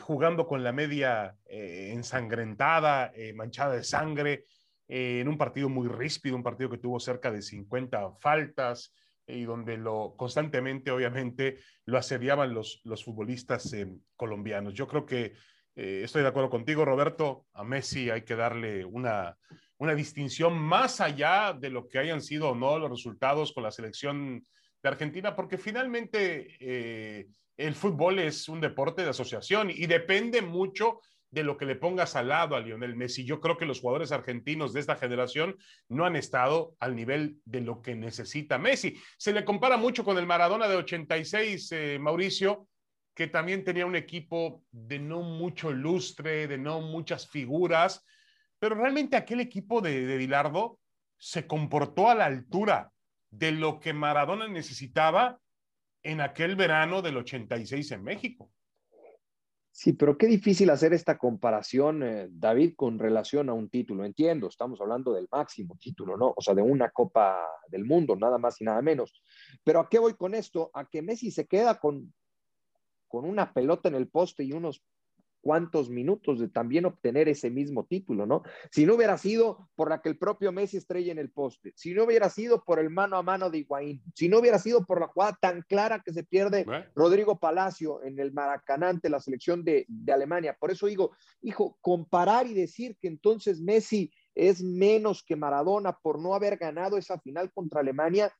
jugando 0.00 0.46
con 0.46 0.62
la 0.62 0.72
media 0.72 1.34
ensangrentada, 1.46 3.10
manchada 3.34 3.74
de 3.74 3.84
sangre, 3.84 4.44
en 4.86 5.26
un 5.28 5.38
partido 5.38 5.70
muy 5.70 5.88
ríspido, 5.88 6.36
un 6.36 6.42
partido 6.42 6.68
que 6.68 6.76
tuvo 6.76 7.00
cerca 7.00 7.30
de 7.30 7.40
50 7.40 8.10
faltas 8.20 8.92
y 9.28 9.44
donde 9.44 9.76
lo 9.76 10.14
constantemente, 10.16 10.90
obviamente, 10.90 11.58
lo 11.84 11.98
asediaban 11.98 12.54
los, 12.54 12.80
los 12.84 13.04
futbolistas 13.04 13.74
colombianos. 14.16 14.74
Yo 14.74 14.86
creo 14.86 15.06
que 15.06 15.34
eh, 15.76 16.00
estoy 16.02 16.22
de 16.22 16.28
acuerdo 16.28 16.50
contigo, 16.50 16.84
Roberto. 16.84 17.46
A 17.52 17.62
Messi 17.62 18.10
hay 18.10 18.22
que 18.22 18.34
darle 18.34 18.84
una, 18.84 19.36
una 19.78 19.94
distinción 19.94 20.58
más 20.58 21.00
allá 21.00 21.52
de 21.52 21.70
lo 21.70 21.86
que 21.86 21.98
hayan 21.98 22.20
sido 22.20 22.50
o 22.50 22.54
no 22.54 22.78
los 22.78 22.90
resultados 22.90 23.52
con 23.52 23.62
la 23.62 23.70
selección 23.70 24.44
de 24.82 24.88
Argentina, 24.88 25.36
porque 25.36 25.56
finalmente 25.56 26.56
eh, 26.58 27.28
el 27.56 27.74
fútbol 27.74 28.18
es 28.18 28.48
un 28.48 28.60
deporte 28.60 29.02
de 29.02 29.10
asociación 29.10 29.70
y 29.70 29.86
depende 29.86 30.42
mucho 30.42 31.00
de 31.30 31.42
lo 31.42 31.56
que 31.56 31.66
le 31.66 31.76
pongas 31.76 32.16
al 32.16 32.28
lado 32.28 32.56
a 32.56 32.60
Lionel 32.60 32.96
Messi. 32.96 33.24
Yo 33.24 33.40
creo 33.40 33.56
que 33.56 33.66
los 33.66 33.80
jugadores 33.80 34.12
argentinos 34.12 34.72
de 34.72 34.80
esta 34.80 34.96
generación 34.96 35.56
no 35.88 36.06
han 36.06 36.16
estado 36.16 36.74
al 36.80 36.96
nivel 36.96 37.38
de 37.44 37.60
lo 37.60 37.82
que 37.82 37.94
necesita 37.94 38.58
Messi. 38.58 38.96
Se 39.18 39.32
le 39.32 39.44
compara 39.44 39.76
mucho 39.76 40.04
con 40.04 40.16
el 40.18 40.26
Maradona 40.26 40.68
de 40.68 40.76
86, 40.76 41.72
eh, 41.72 41.98
Mauricio, 42.00 42.66
que 43.14 43.26
también 43.26 43.64
tenía 43.64 43.84
un 43.84 43.96
equipo 43.96 44.62
de 44.70 44.98
no 44.98 45.22
mucho 45.22 45.72
lustre, 45.72 46.46
de 46.46 46.56
no 46.56 46.80
muchas 46.80 47.28
figuras, 47.28 48.04
pero 48.58 48.74
realmente 48.74 49.16
aquel 49.16 49.40
equipo 49.40 49.80
de, 49.80 50.06
de 50.06 50.76
se 51.16 51.46
comportó 51.46 52.08
a 52.08 52.14
la 52.14 52.26
altura 52.26 52.92
de 53.30 53.52
lo 53.52 53.80
que 53.80 53.92
Maradona 53.92 54.48
necesitaba 54.48 55.38
en 56.02 56.20
aquel 56.20 56.56
verano 56.56 57.02
del 57.02 57.16
86 57.16 57.90
en 57.90 58.04
México. 58.04 58.50
Sí, 59.80 59.92
pero 59.92 60.18
qué 60.18 60.26
difícil 60.26 60.70
hacer 60.70 60.92
esta 60.92 61.18
comparación, 61.18 62.02
eh, 62.02 62.26
David, 62.32 62.74
con 62.74 62.98
relación 62.98 63.48
a 63.48 63.52
un 63.52 63.70
título. 63.70 64.04
Entiendo, 64.04 64.48
estamos 64.48 64.80
hablando 64.80 65.12
del 65.12 65.28
máximo 65.30 65.78
título, 65.80 66.16
¿no? 66.16 66.34
O 66.36 66.42
sea, 66.42 66.52
de 66.52 66.62
una 66.62 66.90
Copa 66.90 67.46
del 67.68 67.84
Mundo, 67.84 68.16
nada 68.16 68.38
más 68.38 68.60
y 68.60 68.64
nada 68.64 68.82
menos. 68.82 69.22
Pero 69.62 69.78
¿a 69.78 69.88
qué 69.88 70.00
voy 70.00 70.14
con 70.14 70.34
esto? 70.34 70.72
A 70.74 70.84
que 70.84 71.00
Messi 71.00 71.30
se 71.30 71.46
queda 71.46 71.78
con 71.78 72.12
con 73.06 73.24
una 73.24 73.52
pelota 73.52 73.88
en 73.88 73.94
el 73.94 74.08
poste 74.08 74.42
y 74.42 74.52
unos 74.52 74.82
cuantos 75.48 75.88
minutos 75.88 76.38
de 76.38 76.48
también 76.48 76.84
obtener 76.84 77.26
ese 77.26 77.48
mismo 77.48 77.86
título, 77.86 78.26
¿no? 78.26 78.42
Si 78.70 78.84
no 78.84 78.96
hubiera 78.96 79.16
sido 79.16 79.70
por 79.76 79.88
la 79.88 80.02
que 80.02 80.10
el 80.10 80.18
propio 80.18 80.52
Messi 80.52 80.76
estrella 80.76 81.10
en 81.10 81.18
el 81.18 81.30
poste, 81.30 81.72
si 81.74 81.94
no 81.94 82.04
hubiera 82.04 82.28
sido 82.28 82.62
por 82.64 82.78
el 82.78 82.90
mano 82.90 83.16
a 83.16 83.22
mano 83.22 83.48
de 83.48 83.56
Higuaín, 83.56 84.02
si 84.14 84.28
no 84.28 84.40
hubiera 84.40 84.58
sido 84.58 84.84
por 84.84 85.00
la 85.00 85.06
jugada 85.06 85.38
tan 85.40 85.62
clara 85.62 86.02
que 86.04 86.12
se 86.12 86.22
pierde 86.22 86.66
Rodrigo 86.94 87.38
Palacio 87.38 88.02
en 88.02 88.18
el 88.18 88.30
Maracaná 88.30 88.90
ante 88.90 89.08
la 89.08 89.20
selección 89.20 89.64
de, 89.64 89.86
de 89.88 90.12
Alemania. 90.12 90.54
Por 90.60 90.70
eso 90.70 90.86
digo, 90.86 91.12
hijo, 91.40 91.78
comparar 91.80 92.46
y 92.46 92.52
decir 92.52 92.98
que 93.00 93.08
entonces 93.08 93.58
Messi 93.58 94.12
es 94.34 94.62
menos 94.62 95.24
que 95.24 95.34
Maradona 95.34 95.96
por 95.96 96.20
no 96.20 96.34
haber 96.34 96.58
ganado 96.58 96.98
esa 96.98 97.18
final 97.20 97.50
contra 97.54 97.80
Alemania, 97.80 98.30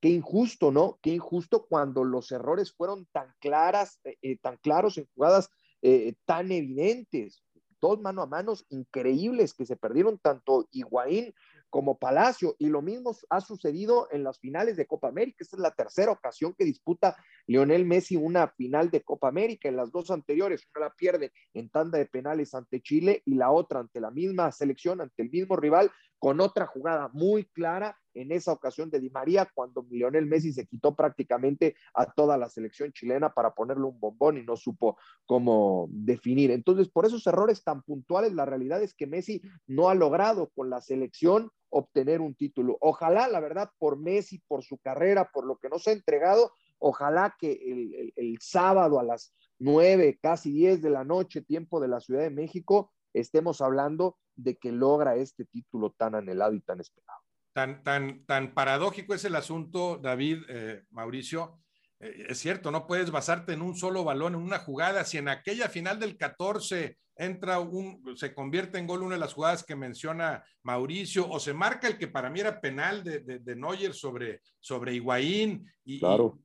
Qué 0.00 0.10
injusto, 0.10 0.70
¿no? 0.70 0.98
Qué 1.00 1.10
injusto 1.10 1.66
cuando 1.66 2.04
los 2.04 2.30
errores 2.30 2.72
fueron 2.72 3.06
tan 3.12 3.34
claras, 3.40 3.98
eh, 4.04 4.18
eh, 4.20 4.36
tan 4.38 4.58
claros 4.58 4.98
en 4.98 5.08
jugadas 5.14 5.48
eh, 5.82 6.14
tan 6.24 6.50
evidentes. 6.52 7.42
Dos 7.80 8.00
mano 8.00 8.22
a 8.22 8.26
manos 8.26 8.64
increíbles 8.70 9.52
que 9.52 9.66
se 9.66 9.76
perdieron 9.76 10.18
tanto 10.18 10.66
Higuaín 10.72 11.34
como 11.70 11.98
Palacio. 11.98 12.56
Y 12.58 12.68
lo 12.68 12.80
mismo 12.80 13.14
ha 13.28 13.40
sucedido 13.40 14.08
en 14.10 14.24
las 14.24 14.38
finales 14.38 14.76
de 14.76 14.86
Copa 14.86 15.08
América. 15.08 15.38
Esta 15.40 15.56
es 15.56 15.60
la 15.60 15.72
tercera 15.72 16.10
ocasión 16.10 16.54
que 16.56 16.64
disputa 16.64 17.16
Lionel 17.46 17.84
Messi 17.84 18.16
una 18.16 18.48
final 18.48 18.90
de 18.90 19.02
Copa 19.02 19.28
América. 19.28 19.68
En 19.68 19.76
las 19.76 19.92
dos 19.92 20.10
anteriores, 20.10 20.66
una 20.74 20.86
la 20.86 20.94
pierde 20.94 21.32
en 21.54 21.68
tanda 21.68 21.98
de 21.98 22.06
penales 22.06 22.54
ante 22.54 22.80
Chile 22.80 23.22
y 23.26 23.34
la 23.34 23.50
otra 23.50 23.80
ante 23.80 24.00
la 24.00 24.10
misma 24.10 24.50
selección, 24.52 25.00
ante 25.00 25.22
el 25.22 25.30
mismo 25.30 25.56
rival, 25.56 25.90
con 26.18 26.40
otra 26.40 26.66
jugada 26.66 27.08
muy 27.12 27.44
clara 27.44 27.98
en 28.14 28.32
esa 28.32 28.52
ocasión 28.52 28.90
de 28.90 28.98
Di 28.98 29.10
María, 29.10 29.50
cuando 29.54 29.86
Lionel 29.90 30.26
Messi 30.26 30.52
se 30.52 30.66
quitó 30.66 30.94
prácticamente 30.96 31.76
a 31.94 32.10
toda 32.10 32.38
la 32.38 32.48
selección 32.48 32.92
chilena 32.92 33.34
para 33.34 33.52
ponerle 33.52 33.84
un 33.84 34.00
bombón 34.00 34.38
y 34.38 34.42
no 34.42 34.56
supo 34.56 34.96
cómo 35.26 35.88
definir. 35.90 36.50
Entonces, 36.50 36.88
por 36.88 37.04
esos 37.04 37.26
errores 37.26 37.62
tan 37.62 37.82
puntuales, 37.82 38.32
la 38.32 38.46
realidad 38.46 38.82
es 38.82 38.94
que 38.94 39.06
Messi 39.06 39.42
no 39.66 39.90
ha 39.90 39.94
logrado 39.94 40.50
con 40.54 40.70
la 40.70 40.80
selección 40.80 41.50
obtener 41.68 42.22
un 42.22 42.34
título. 42.34 42.78
Ojalá, 42.80 43.28
la 43.28 43.40
verdad, 43.40 43.70
por 43.78 43.98
Messi, 43.98 44.42
por 44.48 44.64
su 44.64 44.78
carrera, 44.78 45.30
por 45.30 45.44
lo 45.44 45.58
que 45.58 45.68
nos 45.68 45.86
ha 45.86 45.92
entregado, 45.92 46.52
ojalá 46.78 47.36
que 47.38 47.52
el, 47.52 48.12
el 48.16 48.38
sábado 48.40 48.98
a 48.98 49.04
las 49.04 49.34
nueve, 49.58 50.18
casi 50.22 50.52
diez 50.52 50.80
de 50.80 50.90
la 50.90 51.04
noche, 51.04 51.42
tiempo 51.42 51.80
de 51.80 51.88
la 51.88 52.00
Ciudad 52.00 52.22
de 52.22 52.30
México, 52.30 52.92
estemos 53.12 53.60
hablando 53.60 54.16
de 54.36 54.56
que 54.56 54.70
logra 54.70 55.16
este 55.16 55.44
título 55.44 55.94
tan 55.96 56.14
anhelado 56.14 56.54
y 56.54 56.60
tan 56.60 56.80
esperado. 56.80 57.20
Tan, 57.52 57.82
tan, 57.82 58.24
tan 58.26 58.52
paradójico 58.54 59.14
es 59.14 59.24
el 59.24 59.34
asunto, 59.34 59.96
David, 59.96 60.42
eh, 60.48 60.82
Mauricio. 60.90 61.60
Eh, 61.98 62.26
es 62.28 62.38
cierto, 62.38 62.70
no 62.70 62.86
puedes 62.86 63.10
basarte 63.10 63.54
en 63.54 63.62
un 63.62 63.74
solo 63.74 64.04
balón, 64.04 64.34
en 64.34 64.42
una 64.42 64.58
jugada. 64.58 65.04
Si 65.04 65.16
en 65.16 65.28
aquella 65.28 65.68
final 65.68 65.98
del 65.98 66.16
14 66.16 66.98
entra 67.16 67.60
un, 67.60 68.02
se 68.16 68.34
convierte 68.34 68.78
en 68.78 68.86
gol 68.86 69.02
una 69.02 69.14
de 69.14 69.20
las 69.20 69.32
jugadas 69.32 69.64
que 69.64 69.74
menciona 69.74 70.44
Mauricio, 70.62 71.28
o 71.28 71.40
se 71.40 71.54
marca 71.54 71.88
el 71.88 71.96
que 71.96 72.08
para 72.08 72.28
mí 72.28 72.40
era 72.40 72.60
penal 72.60 73.02
de, 73.02 73.20
de, 73.20 73.56
Neuer 73.56 73.94
sobre, 73.94 74.42
sobre 74.60 74.94
Higuaín 74.94 75.66
y, 75.84 76.00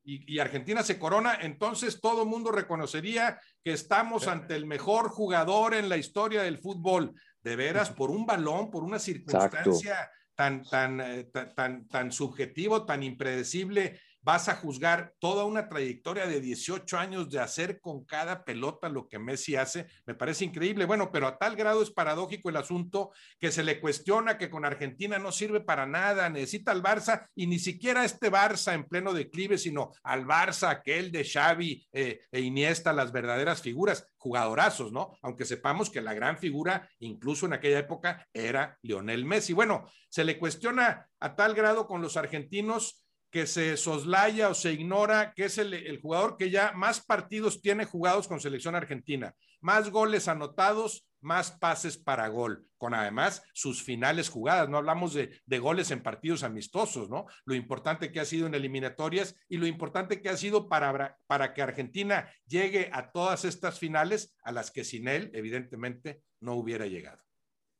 y, 0.05 0.39
Argentina 0.39 0.81
se 0.81 0.97
corona, 0.97 1.39
entonces 1.41 1.99
todo 1.99 2.23
el 2.23 2.29
mundo 2.29 2.51
reconocería 2.51 3.37
que 3.63 3.73
estamos 3.73 4.27
ante 4.27 4.55
el 4.55 4.65
mejor 4.65 5.09
jugador 5.09 5.73
en 5.73 5.89
la 5.89 5.97
historia 5.97 6.43
del 6.43 6.57
fútbol. 6.57 7.13
De 7.43 7.55
veras, 7.55 7.89
por 7.89 8.11
un 8.11 8.25
balón, 8.25 8.69
por 8.69 8.83
una 8.83 8.99
circunstancia 8.99 10.11
tan, 10.35 10.63
tan, 10.63 11.01
eh, 11.01 11.23
tan, 11.25 11.53
tan, 11.55 11.87
tan 11.87 12.11
subjetivo, 12.11 12.85
tan 12.85 13.03
impredecible 13.03 13.99
vas 14.21 14.49
a 14.49 14.55
juzgar 14.55 15.13
toda 15.19 15.45
una 15.45 15.67
trayectoria 15.67 16.27
de 16.27 16.39
18 16.41 16.97
años 16.97 17.29
de 17.29 17.39
hacer 17.39 17.79
con 17.79 18.05
cada 18.05 18.43
pelota 18.43 18.89
lo 18.89 19.07
que 19.07 19.19
Messi 19.19 19.55
hace, 19.55 19.87
me 20.05 20.15
parece 20.15 20.45
increíble. 20.45 20.85
Bueno, 20.85 21.11
pero 21.11 21.27
a 21.27 21.37
tal 21.37 21.55
grado 21.55 21.81
es 21.81 21.91
paradójico 21.91 22.49
el 22.49 22.57
asunto 22.57 23.11
que 23.39 23.51
se 23.51 23.63
le 23.63 23.79
cuestiona 23.79 24.37
que 24.37 24.49
con 24.49 24.65
Argentina 24.65 25.17
no 25.19 25.31
sirve 25.31 25.61
para 25.61 25.85
nada, 25.85 26.29
necesita 26.29 26.71
al 26.71 26.83
Barça 26.83 27.27
y 27.35 27.47
ni 27.47 27.59
siquiera 27.59 28.05
este 28.05 28.31
Barça 28.31 28.73
en 28.73 28.85
pleno 28.85 29.13
declive, 29.13 29.57
sino 29.57 29.91
al 30.03 30.25
Barça 30.25 30.69
aquel 30.69 31.11
de 31.11 31.23
Xavi 31.23 31.87
eh, 31.91 32.21
e 32.31 32.41
Iniesta, 32.41 32.93
las 32.93 33.11
verdaderas 33.11 33.61
figuras, 33.61 34.07
jugadorazos, 34.17 34.91
¿no? 34.91 35.17
Aunque 35.21 35.45
sepamos 35.45 35.89
que 35.89 36.01
la 36.01 36.13
gran 36.13 36.37
figura, 36.37 36.87
incluso 36.99 37.45
en 37.45 37.53
aquella 37.53 37.79
época, 37.79 38.27
era 38.33 38.77
Lionel 38.81 39.25
Messi. 39.25 39.53
Bueno, 39.53 39.89
se 40.09 40.23
le 40.23 40.37
cuestiona 40.37 41.09
a 41.19 41.35
tal 41.35 41.53
grado 41.55 41.87
con 41.87 42.01
los 42.01 42.17
argentinos 42.17 43.03
que 43.31 43.47
se 43.47 43.77
soslaya 43.77 44.49
o 44.49 44.53
se 44.53 44.73
ignora 44.73 45.33
que 45.33 45.45
es 45.45 45.57
el, 45.57 45.99
jugador 46.01 46.37
que 46.37 46.49
ya 46.49 46.73
más 46.73 46.99
partidos 46.99 47.61
tiene 47.61 47.85
jugados 47.85 48.27
con 48.27 48.39
selección 48.39 48.75
argentina. 48.75 49.33
más 49.61 49.91
goles 49.91 50.27
anotados, 50.27 51.07
más 51.21 51.51
pases 51.51 51.95
para 51.95 52.27
gol, 52.29 52.67
con 52.77 52.95
además 52.95 53.43
sus 53.53 53.83
finales 53.83 54.27
jugadas. 54.27 54.67
No 54.69 54.77
hablamos 54.77 55.13
de, 55.13 55.39
de, 55.45 55.59
goles 55.59 55.91
en 55.91 56.01
partidos 56.01 56.41
amistosos, 56.41 57.11
¿no? 57.11 57.27
Lo 57.45 57.53
importante 57.53 58.11
que 58.11 58.19
ha 58.19 58.25
sido 58.25 58.47
en 58.47 58.55
eliminatorias 58.55 59.35
y 59.47 59.57
lo 59.57 59.67
importante 59.67 60.19
que 60.19 60.29
ha 60.29 60.37
sido 60.37 60.67
para, 60.67 61.17
para 61.27 61.53
que 61.53 61.61
Argentina 61.61 62.27
llegue 62.47 62.89
a 62.91 63.11
todas 63.11 63.45
estas 63.45 63.77
finales 63.77 64.35
a 64.43 64.51
las 64.51 64.71
que 64.71 64.83
sin 64.83 65.07
él, 65.07 65.29
evidentemente, 65.33 66.23
no 66.39 66.55
hubiera 66.55 66.87
llegado. 66.87 67.21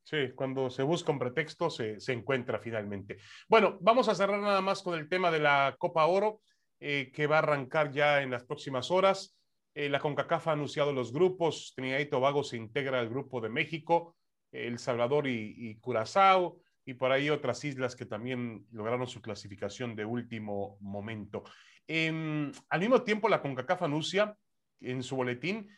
Sí, 0.03 0.31
cuando 0.35 0.69
se 0.69 0.83
busca 0.83 1.11
un 1.11 1.19
pretexto 1.19 1.69
se, 1.69 1.99
se, 1.99 2.13
encuentra 2.13 2.59
finalmente. 2.59 3.17
Bueno, 3.47 3.77
vamos 3.81 4.09
a 4.09 4.15
cerrar 4.15 4.39
nada 4.39 4.61
más 4.61 4.81
con 4.81 4.97
el 4.97 5.07
tema 5.07 5.31
de 5.31 5.39
la 5.39 5.75
Copa 5.77 6.05
Oro, 6.05 6.41
eh, 6.79 7.11
que 7.13 7.27
va 7.27 7.35
a 7.35 7.39
arrancar 7.39 7.91
ya 7.91 8.21
en 8.21 8.31
las 8.31 8.43
próximas 8.43 8.89
horas. 8.89 9.37
Eh, 9.73 9.89
la 9.89 9.99
CONCACAF 9.99 10.47
ha 10.47 10.51
anunciado 10.53 10.91
los 10.91 11.13
grupos. 11.13 11.73
Trinidad 11.75 11.99
y 11.99 12.09
Tobago 12.09 12.43
se 12.43 12.57
integra 12.57 12.99
al 12.99 13.09
grupo 13.09 13.39
de 13.39 13.49
México, 13.49 14.17
El 14.51 14.79
Salvador 14.79 15.27
y, 15.27 15.53
y 15.55 15.79
Curazao, 15.79 16.59
y 16.85 16.95
por 16.95 17.11
ahí 17.11 17.29
otras 17.29 17.63
islas 17.63 17.95
que 17.95 18.05
también 18.05 18.65
lograron 18.71 19.07
su 19.07 19.21
clasificación 19.21 19.95
de 19.95 20.05
último 20.05 20.77
momento. 20.81 21.43
Eh, 21.87 22.51
al 22.69 22.79
mismo 22.79 23.03
tiempo, 23.03 23.29
la 23.29 23.41
CONCACAF 23.41 23.83
anuncia 23.83 24.35
en 24.79 25.03
su 25.03 25.15
boletín 25.15 25.69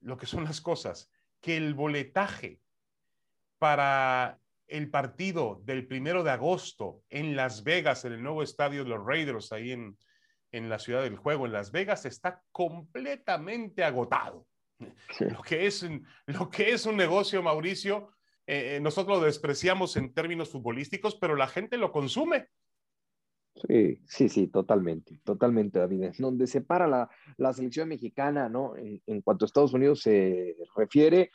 lo 0.00 0.16
que 0.16 0.26
son 0.26 0.44
las 0.44 0.60
cosas, 0.60 1.12
que 1.40 1.56
el 1.56 1.74
boletaje 1.74 2.60
para 3.58 4.38
el 4.66 4.90
partido 4.90 5.60
del 5.64 5.86
primero 5.86 6.22
de 6.22 6.30
agosto 6.30 7.02
en 7.08 7.36
Las 7.36 7.64
Vegas, 7.64 8.04
en 8.04 8.12
el 8.12 8.22
nuevo 8.22 8.42
estadio 8.42 8.84
de 8.84 8.90
los 8.90 9.04
Raiders, 9.04 9.52
ahí 9.52 9.72
en, 9.72 9.96
en 10.52 10.68
la 10.68 10.78
ciudad 10.78 11.02
del 11.02 11.16
juego, 11.16 11.46
en 11.46 11.52
Las 11.52 11.72
Vegas, 11.72 12.04
está 12.04 12.42
completamente 12.52 13.82
agotado. 13.84 14.46
Sí. 15.16 15.24
Lo, 15.24 15.42
que 15.42 15.66
es, 15.66 15.88
lo 16.26 16.50
que 16.50 16.72
es 16.72 16.86
un 16.86 16.96
negocio, 16.96 17.42
Mauricio, 17.42 18.12
eh, 18.46 18.78
nosotros 18.80 19.18
lo 19.18 19.24
despreciamos 19.24 19.96
en 19.96 20.14
términos 20.14 20.50
futbolísticos, 20.50 21.16
pero 21.16 21.34
la 21.34 21.48
gente 21.48 21.76
lo 21.76 21.90
consume. 21.90 22.48
Sí, 23.66 24.00
sí, 24.06 24.28
sí, 24.28 24.46
totalmente, 24.46 25.18
totalmente, 25.24 25.80
David. 25.80 26.10
Donde 26.18 26.46
se 26.46 26.60
para 26.60 26.86
la, 26.86 27.10
la 27.36 27.52
selección 27.52 27.88
mexicana, 27.88 28.48
¿no? 28.48 28.76
En, 28.76 29.02
en, 29.06 29.20
cuanto 29.20 29.44
a 29.44 29.46
Estados 29.46 29.74
Unidos 29.74 30.00
se 30.00 30.56
refiere, 30.76 31.32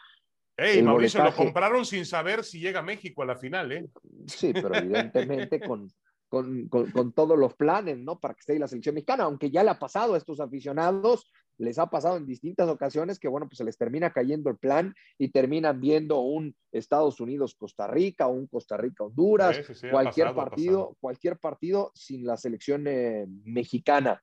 Hey, 0.56 0.84
Mauricio, 0.84 1.20
boletaje... 1.20 1.42
lo 1.42 1.46
compraron 1.46 1.86
sin 1.86 2.06
saber 2.06 2.44
si 2.44 2.60
llega 2.60 2.80
a 2.80 2.84
México 2.84 3.24
a 3.24 3.26
la 3.26 3.36
final, 3.36 3.72
¿eh? 3.72 3.90
Sí, 4.28 4.54
pero 4.54 4.76
evidentemente 4.76 5.60
con, 5.60 5.92
con, 6.28 6.68
con, 6.68 6.92
con, 6.92 7.12
todos 7.14 7.38
los 7.38 7.56
planes, 7.56 7.98
¿no? 7.98 8.20
Para 8.20 8.36
que 8.36 8.42
esté 8.42 8.54
ahí 8.54 8.60
la 8.60 8.68
selección 8.68 8.96
mexicana, 8.96 9.24
aunque 9.24 9.50
ya 9.50 9.64
le 9.64 9.72
ha 9.72 9.80
pasado 9.80 10.14
a 10.14 10.18
estos 10.18 10.40
aficionados, 10.40 11.32
les 11.58 11.80
ha 11.80 11.88
pasado 11.88 12.18
en 12.18 12.26
distintas 12.26 12.70
ocasiones 12.70 13.20
que, 13.20 13.28
bueno, 13.28 13.48
pues 13.48 13.58
se 13.58 13.64
les 13.64 13.78
termina 13.78 14.12
cayendo 14.12 14.50
el 14.50 14.58
plan 14.58 14.94
y 15.18 15.30
terminan 15.30 15.80
viendo 15.80 16.20
un 16.20 16.56
Estados 16.72 17.20
Unidos-Costa 17.20 17.88
Rica, 17.88 18.28
un 18.28 18.48
Costa 18.48 18.78
Rica-Honduras, 18.78 19.58
sí, 19.58 19.64
sí, 19.68 19.74
sí, 19.76 19.90
cualquier 19.90 20.28
pasado, 20.28 20.50
partido, 20.50 20.98
cualquier 21.00 21.38
partido 21.38 21.92
sin 21.94 22.26
la 22.26 22.38
selección 22.38 22.86
eh, 22.88 23.26
mexicana. 23.44 24.22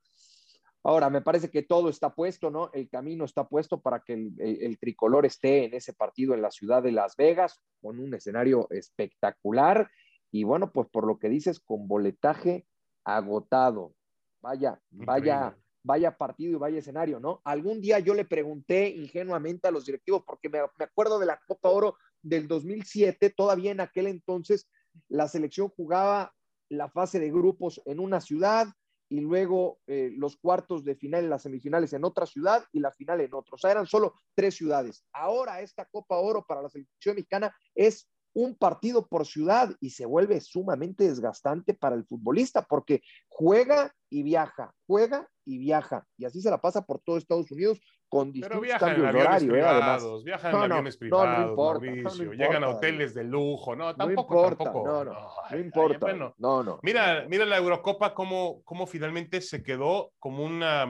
Ahora, 0.82 1.10
me 1.10 1.20
parece 1.20 1.50
que 1.50 1.62
todo 1.62 1.90
está 1.90 2.14
puesto, 2.14 2.50
¿no? 2.50 2.70
El 2.72 2.88
camino 2.88 3.24
está 3.24 3.46
puesto 3.46 3.80
para 3.80 4.00
que 4.00 4.14
el, 4.14 4.34
el, 4.38 4.62
el, 4.62 4.78
tricolor 4.78 5.26
esté 5.26 5.64
en 5.64 5.74
ese 5.74 5.92
partido 5.92 6.32
en 6.32 6.40
la 6.40 6.50
ciudad 6.50 6.82
de 6.82 6.92
Las 6.92 7.16
Vegas, 7.16 7.60
con 7.82 7.98
un 8.00 8.14
escenario 8.14 8.66
espectacular. 8.70 9.90
Y 10.30 10.44
bueno, 10.44 10.72
pues 10.72 10.88
por 10.88 11.06
lo 11.06 11.18
que 11.18 11.28
dices, 11.28 11.60
con 11.60 11.86
boletaje 11.86 12.66
agotado. 13.04 13.94
Vaya, 14.40 14.80
vaya, 14.90 15.54
vaya 15.82 16.16
partido 16.16 16.52
y 16.52 16.56
vaya 16.56 16.78
escenario, 16.78 17.20
¿no? 17.20 17.42
Algún 17.44 17.82
día 17.82 17.98
yo 17.98 18.14
le 18.14 18.24
pregunté 18.24 18.88
ingenuamente 18.88 19.68
a 19.68 19.70
los 19.70 19.84
directivos, 19.84 20.22
porque 20.24 20.48
me, 20.48 20.60
me 20.78 20.84
acuerdo 20.86 21.18
de 21.18 21.26
la 21.26 21.40
Copa 21.46 21.68
Oro 21.68 21.96
del 22.22 22.48
2007, 22.48 23.30
todavía 23.30 23.70
en 23.70 23.80
aquel 23.80 24.06
entonces 24.06 24.68
la 25.08 25.28
selección 25.28 25.68
jugaba 25.68 26.32
la 26.68 26.88
fase 26.88 27.18
de 27.18 27.30
grupos 27.30 27.82
en 27.84 28.00
una 28.00 28.20
ciudad, 28.20 28.68
y 29.10 29.20
luego 29.20 29.80
eh, 29.86 30.12
los 30.16 30.36
cuartos 30.36 30.84
de 30.84 30.94
final 30.94 31.28
las 31.28 31.42
semifinales 31.42 31.92
en 31.92 32.04
otra 32.04 32.24
ciudad 32.24 32.64
y 32.72 32.80
la 32.80 32.92
final 32.92 33.20
en 33.20 33.34
otra. 33.34 33.56
O 33.56 33.58
sea, 33.58 33.72
eran 33.72 33.86
solo 33.86 34.14
tres 34.34 34.54
ciudades. 34.54 35.04
Ahora 35.12 35.60
esta 35.60 35.84
Copa 35.84 36.16
Oro 36.16 36.44
para 36.46 36.62
la 36.62 36.70
selección 36.70 37.16
mexicana 37.16 37.54
es 37.74 38.08
un 38.32 38.54
partido 38.54 39.08
por 39.08 39.26
ciudad 39.26 39.74
y 39.80 39.90
se 39.90 40.06
vuelve 40.06 40.40
sumamente 40.40 41.04
desgastante 41.04 41.74
para 41.74 41.96
el 41.96 42.06
futbolista 42.06 42.62
porque 42.62 43.02
juega 43.28 43.92
y 44.08 44.22
viaja, 44.22 44.72
juega 44.86 45.28
y 45.50 45.58
viaja. 45.58 46.06
Y 46.16 46.24
así 46.24 46.40
se 46.40 46.48
la 46.48 46.60
pasa 46.60 46.86
por 46.86 47.00
todo 47.00 47.16
Estados 47.18 47.50
Unidos 47.50 47.80
con 48.08 48.30
distintos 48.30 48.60
Pero 48.60 48.78
cambios 48.78 49.06
en 49.08 49.12
de 49.12 49.20
horario. 49.20 49.52
Privados, 49.52 50.20
eh, 50.20 50.24
viajan 50.24 50.52
no, 50.52 50.64
en 50.64 50.72
aviones 50.72 50.96
privados, 50.96 51.38
no, 51.38 51.50
importa, 51.50 51.86
Mauricio, 51.86 52.32
llegan 52.32 52.64
a 52.64 52.68
hoteles 52.68 53.14
de 53.14 53.24
lujo, 53.24 53.74
no, 53.74 53.94
tampoco, 53.96 54.34
no 54.34 54.40
importa, 54.40 54.64
tampoco. 54.64 54.88
No, 54.88 55.04
no, 55.04 55.12
no 55.50 55.58
importa. 55.58 56.06
Ay, 56.06 56.12
bueno, 56.12 56.34
no, 56.38 56.62
no. 56.62 56.80
Mira, 56.82 57.26
mira 57.28 57.44
la 57.44 57.56
Eurocopa 57.56 58.14
cómo, 58.14 58.62
cómo 58.64 58.86
finalmente 58.86 59.40
se 59.40 59.62
quedó 59.62 60.12
como 60.18 60.44
una, 60.44 60.86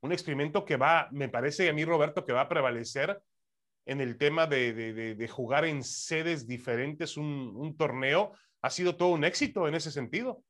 un 0.00 0.12
experimento 0.12 0.64
que 0.64 0.76
va, 0.76 1.08
me 1.12 1.28
parece 1.30 1.68
a 1.68 1.72
mí, 1.72 1.84
Roberto, 1.84 2.24
que 2.24 2.32
va 2.32 2.42
a 2.42 2.48
prevalecer 2.48 3.18
en 3.86 4.00
el 4.00 4.18
tema 4.18 4.46
de, 4.46 4.72
de, 4.74 4.92
de, 4.92 5.14
de 5.14 5.28
jugar 5.28 5.64
en 5.64 5.82
sedes 5.82 6.46
diferentes 6.46 7.16
un, 7.16 7.52
un 7.56 7.76
torneo. 7.76 8.32
Ha 8.62 8.70
sido 8.70 8.96
todo 8.96 9.10
un 9.10 9.24
éxito 9.24 9.68
en 9.68 9.74
ese 9.74 9.90
sentido. 9.90 10.42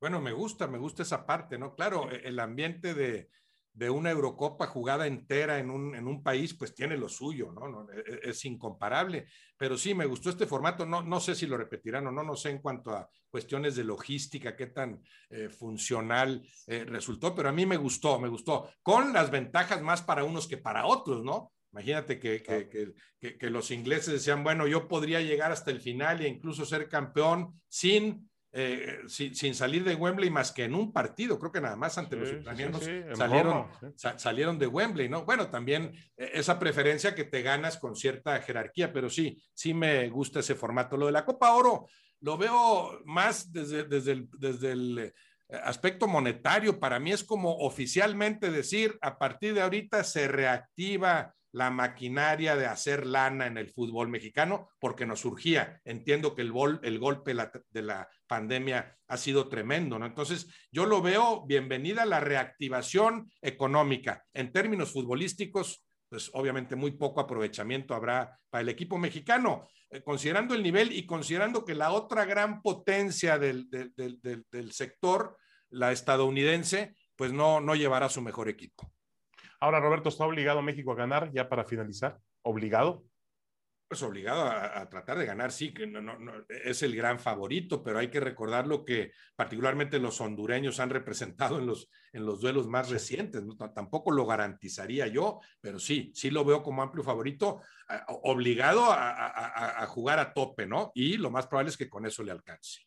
Bueno, 0.00 0.20
me 0.20 0.32
gusta, 0.32 0.66
me 0.66 0.78
gusta 0.78 1.02
esa 1.02 1.26
parte, 1.26 1.58
¿no? 1.58 1.74
Claro, 1.74 2.10
el 2.10 2.38
ambiente 2.38 2.94
de, 2.94 3.30
de 3.76 3.90
una 3.90 4.10
Eurocopa 4.10 4.66
jugada 4.66 5.06
entera 5.06 5.58
en 5.58 5.70
un, 5.70 5.94
en 5.94 6.08
un, 6.08 6.22
país, 6.22 6.54
pues 6.54 6.74
tiene 6.74 6.96
lo 6.96 7.10
suyo, 7.10 7.52
¿no? 7.52 7.68
no 7.68 7.86
es, 7.92 7.98
e, 8.06 8.30
es, 8.30 8.44
incomparable. 8.46 9.26
Pero 9.58 9.76
sí, 9.76 9.94
me 9.94 10.06
gustó 10.06 10.30
este 10.30 10.46
formato. 10.46 10.86
No, 10.86 11.02
no 11.02 11.20
sé 11.20 11.34
si 11.34 11.46
lo 11.46 11.58
repetirán 11.58 12.06
o 12.06 12.10
no, 12.10 12.22
no 12.22 12.36
sé 12.36 12.50
en 12.50 12.62
cuanto 12.62 12.92
a 12.92 13.06
cuestiones 13.28 13.76
de 13.76 13.84
logística, 13.84 14.56
qué 14.56 14.68
tan 14.68 15.02
eh, 15.28 15.50
funcional 15.50 16.42
eh, 16.66 16.84
resultó, 16.86 17.34
pero 17.34 17.50
a 17.50 17.52
mí 17.52 17.66
me 17.66 17.76
gustó, 17.76 18.18
me 18.18 18.28
gustó. 18.28 18.70
Con 18.82 19.12
las 19.12 19.30
ventajas 19.30 19.82
más 19.82 20.00
para 20.00 20.24
unos 20.24 20.48
que 20.48 20.56
para 20.56 20.86
otros, 20.86 21.22
¿no? 21.22 21.52
Imagínate 21.70 22.18
que, 22.18 22.42
que, 22.42 22.94
que, 23.20 23.36
que, 23.36 23.50
los 23.50 23.70
ingleses 23.70 24.14
decían, 24.14 24.42
bueno, 24.42 24.66
yo 24.66 24.88
podría 24.88 25.20
llegar 25.20 25.52
hasta 25.52 25.70
el 25.70 25.82
final 25.82 26.22
e 26.22 26.28
incluso 26.28 26.64
ser 26.64 26.88
campeón 26.88 27.60
sin 27.68 28.30
eh, 28.58 29.00
sin, 29.06 29.34
sin, 29.34 29.54
salir 29.54 29.84
de 29.84 29.94
Wembley 29.94 30.30
más 30.30 30.50
que 30.50 30.64
en 30.64 30.74
un 30.74 30.90
partido, 30.90 31.38
creo 31.38 31.52
que 31.52 31.60
nada 31.60 31.76
más 31.76 31.98
ante 31.98 32.16
sí, 32.16 32.20
los 32.20 32.32
ucranianos 32.40 32.82
sí, 32.82 33.02
sí, 33.06 33.14
salieron, 33.14 33.66
sa 33.96 34.18
salieron 34.18 34.58
de 34.58 34.66
Wembley, 34.66 35.10
¿no? 35.10 35.26
Bueno, 35.26 35.50
también 35.50 35.92
eh, 36.16 36.30
esa 36.32 36.58
preferencia 36.58 37.14
que 37.14 37.24
te 37.24 37.42
ganas 37.42 37.76
con 37.76 37.94
cierta 37.94 38.40
jerarquía, 38.40 38.94
pero 38.94 39.10
sí, 39.10 39.42
sí 39.52 39.74
me 39.74 40.08
gusta 40.08 40.40
ese 40.40 40.54
formato. 40.54 40.96
Lo 40.96 41.04
de 41.04 41.12
la 41.12 41.26
Copa 41.26 41.52
Oro 41.52 41.86
lo 42.22 42.38
veo 42.38 43.02
más 43.04 43.52
desde, 43.52 43.84
desde 43.84 44.12
el, 44.12 44.28
desde 44.38 44.72
el 44.72 44.98
eh, 45.00 45.12
aspecto 45.62 46.08
monetario, 46.08 46.80
para 46.80 46.98
mí 46.98 47.12
es 47.12 47.24
como 47.24 47.58
oficialmente 47.58 48.50
decir, 48.50 48.96
a 49.02 49.18
partir 49.18 49.52
de 49.52 49.60
ahorita 49.60 50.02
se 50.02 50.28
reactiva 50.28 51.35
la 51.52 51.70
maquinaria 51.70 52.56
de 52.56 52.66
hacer 52.66 53.06
lana 53.06 53.46
en 53.46 53.56
el 53.56 53.70
fútbol 53.70 54.08
mexicano, 54.08 54.68
porque 54.78 55.06
nos 55.06 55.20
surgía. 55.20 55.80
Entiendo 55.84 56.34
que 56.34 56.42
el, 56.42 56.52
el 56.82 56.98
golpe 56.98 57.34
de 57.70 57.82
la 57.82 58.08
pandemia 58.26 58.96
ha 59.08 59.16
sido 59.16 59.48
tremendo, 59.48 59.98
¿no? 59.98 60.06
Entonces, 60.06 60.46
yo 60.70 60.86
lo 60.86 61.00
veo 61.00 61.46
bienvenida 61.46 62.04
la 62.04 62.20
reactivación 62.20 63.30
económica. 63.40 64.24
En 64.34 64.52
términos 64.52 64.92
futbolísticos, 64.92 65.86
pues 66.08 66.30
obviamente 66.34 66.76
muy 66.76 66.92
poco 66.92 67.20
aprovechamiento 67.20 67.94
habrá 67.94 68.38
para 68.50 68.62
el 68.62 68.68
equipo 68.68 68.98
mexicano, 68.98 69.68
eh, 69.90 70.02
considerando 70.02 70.54
el 70.54 70.62
nivel 70.62 70.92
y 70.92 71.06
considerando 71.06 71.64
que 71.64 71.74
la 71.74 71.92
otra 71.92 72.24
gran 72.24 72.62
potencia 72.62 73.38
del, 73.38 73.68
del, 73.70 73.92
del, 73.96 74.44
del 74.50 74.72
sector, 74.72 75.36
la 75.70 75.90
estadounidense, 75.90 76.94
pues 77.16 77.32
no, 77.32 77.60
no 77.60 77.74
llevará 77.74 78.08
su 78.08 78.22
mejor 78.22 78.48
equipo. 78.48 78.92
Ahora, 79.60 79.80
Roberto, 79.80 80.08
¿está 80.08 80.24
obligado 80.24 80.62
México 80.62 80.92
a 80.92 80.96
ganar 80.96 81.30
ya 81.32 81.48
para 81.48 81.64
finalizar? 81.64 82.18
¿Obligado? 82.42 83.04
Pues 83.88 84.02
obligado 84.02 84.42
a, 84.42 84.80
a 84.80 84.88
tratar 84.88 85.16
de 85.16 85.26
ganar, 85.26 85.52
sí, 85.52 85.72
que 85.72 85.86
no, 85.86 86.00
no, 86.00 86.18
no, 86.18 86.32
es 86.48 86.82
el 86.82 86.96
gran 86.96 87.20
favorito, 87.20 87.84
pero 87.84 88.00
hay 88.00 88.10
que 88.10 88.18
recordar 88.18 88.66
lo 88.66 88.84
que 88.84 89.12
particularmente 89.36 90.00
los 90.00 90.20
hondureños 90.20 90.80
han 90.80 90.90
representado 90.90 91.60
en 91.60 91.66
los, 91.66 91.88
en 92.12 92.26
los 92.26 92.40
duelos 92.40 92.66
más 92.66 92.90
recientes. 92.90 93.44
¿no? 93.44 93.54
Tampoco 93.72 94.10
lo 94.10 94.26
garantizaría 94.26 95.06
yo, 95.06 95.40
pero 95.60 95.78
sí, 95.78 96.10
sí 96.16 96.30
lo 96.30 96.44
veo 96.44 96.64
como 96.64 96.82
amplio 96.82 97.04
favorito, 97.04 97.62
eh, 97.88 98.00
obligado 98.24 98.86
a, 98.86 99.10
a, 99.10 99.82
a 99.84 99.86
jugar 99.86 100.18
a 100.18 100.34
tope, 100.34 100.66
¿no? 100.66 100.90
Y 100.94 101.16
lo 101.16 101.30
más 101.30 101.46
probable 101.46 101.70
es 101.70 101.76
que 101.76 101.88
con 101.88 102.06
eso 102.06 102.24
le 102.24 102.32
alcance 102.32 102.85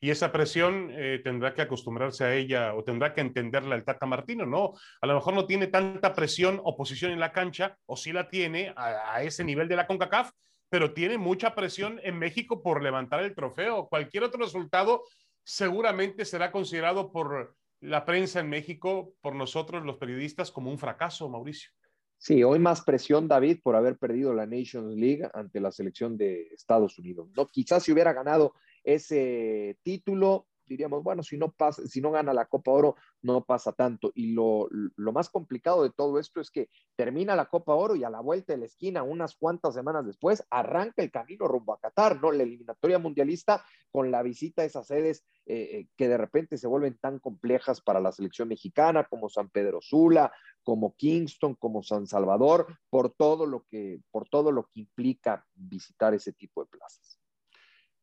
y 0.00 0.10
esa 0.10 0.32
presión 0.32 0.90
eh, 0.92 1.20
tendrá 1.22 1.54
que 1.54 1.62
acostumbrarse 1.62 2.24
a 2.24 2.34
ella 2.34 2.74
o 2.74 2.84
tendrá 2.84 3.14
que 3.14 3.20
entenderla 3.20 3.74
el 3.74 3.84
Tata 3.84 4.06
Martino, 4.06 4.46
¿no? 4.46 4.72
A 5.00 5.06
lo 5.06 5.14
mejor 5.14 5.34
no 5.34 5.46
tiene 5.46 5.66
tanta 5.66 6.14
presión 6.14 6.60
o 6.64 6.76
posición 6.76 7.12
en 7.12 7.20
la 7.20 7.32
cancha, 7.32 7.76
o 7.86 7.96
sí 7.96 8.12
la 8.12 8.28
tiene 8.28 8.72
a, 8.76 9.14
a 9.14 9.22
ese 9.22 9.44
nivel 9.44 9.68
de 9.68 9.76
la 9.76 9.86
CONCACAF, 9.86 10.30
pero 10.68 10.92
tiene 10.92 11.18
mucha 11.18 11.54
presión 11.54 12.00
en 12.02 12.18
México 12.18 12.62
por 12.62 12.82
levantar 12.82 13.22
el 13.22 13.34
trofeo. 13.34 13.88
Cualquier 13.88 14.24
otro 14.24 14.42
resultado 14.42 15.04
seguramente 15.42 16.24
será 16.24 16.52
considerado 16.52 17.10
por 17.10 17.56
la 17.80 18.04
prensa 18.04 18.40
en 18.40 18.48
México, 18.48 19.14
por 19.20 19.34
nosotros 19.34 19.84
los 19.84 19.96
periodistas, 19.96 20.50
como 20.50 20.70
un 20.70 20.78
fracaso, 20.78 21.28
Mauricio. 21.28 21.70
Sí, 22.18 22.42
hoy 22.42 22.58
más 22.58 22.82
presión, 22.82 23.28
David, 23.28 23.60
por 23.62 23.76
haber 23.76 23.96
perdido 23.96 24.34
la 24.34 24.44
Nations 24.44 24.96
League 24.96 25.28
ante 25.32 25.60
la 25.60 25.70
selección 25.70 26.16
de 26.16 26.48
Estados 26.52 26.98
Unidos. 26.98 27.28
¿no? 27.36 27.46
Quizás 27.46 27.84
si 27.84 27.92
hubiera 27.92 28.12
ganado 28.12 28.54
ese 28.84 29.78
título, 29.82 30.46
diríamos, 30.68 31.02
bueno, 31.02 31.22
si 31.22 31.36
no 31.36 31.50
pasa, 31.50 31.86
si 31.86 32.00
no 32.00 32.10
gana 32.10 32.32
la 32.32 32.44
Copa 32.44 32.70
Oro, 32.70 32.96
no 33.22 33.44
pasa 33.44 33.72
tanto. 33.72 34.12
Y 34.14 34.32
lo, 34.32 34.68
lo, 34.70 35.12
más 35.12 35.30
complicado 35.30 35.82
de 35.82 35.90
todo 35.90 36.18
esto 36.18 36.40
es 36.40 36.50
que 36.50 36.68
termina 36.94 37.34
la 37.34 37.46
Copa 37.46 37.74
Oro 37.74 37.96
y 37.96 38.04
a 38.04 38.10
la 38.10 38.20
vuelta 38.20 38.52
de 38.52 38.58
la 38.58 38.66
esquina, 38.66 39.02
unas 39.02 39.36
cuantas 39.36 39.74
semanas 39.74 40.06
después, 40.06 40.44
arranca 40.50 41.02
el 41.02 41.10
camino 41.10 41.48
rumbo 41.48 41.72
a 41.72 41.80
Qatar, 41.80 42.20
¿no? 42.20 42.30
La 42.30 42.42
eliminatoria 42.42 42.98
mundialista 42.98 43.64
con 43.90 44.10
la 44.10 44.22
visita 44.22 44.62
a 44.62 44.66
esas 44.66 44.86
sedes 44.86 45.24
eh, 45.46 45.78
eh, 45.78 45.88
que 45.96 46.08
de 46.08 46.18
repente 46.18 46.58
se 46.58 46.68
vuelven 46.68 46.98
tan 46.98 47.18
complejas 47.18 47.80
para 47.80 48.00
la 48.00 48.12
selección 48.12 48.48
mexicana, 48.48 49.04
como 49.08 49.28
San 49.28 49.48
Pedro 49.48 49.80
Sula, 49.80 50.30
como 50.62 50.94
Kingston, 50.94 51.54
como 51.54 51.82
San 51.82 52.06
Salvador, 52.06 52.66
por 52.90 53.14
todo 53.14 53.46
lo 53.46 53.64
que, 53.70 54.00
por 54.10 54.28
todo 54.28 54.52
lo 54.52 54.64
que 54.64 54.80
implica 54.80 55.46
visitar 55.54 56.12
ese 56.12 56.34
tipo 56.34 56.62
de 56.62 56.70
plazas. 56.70 57.18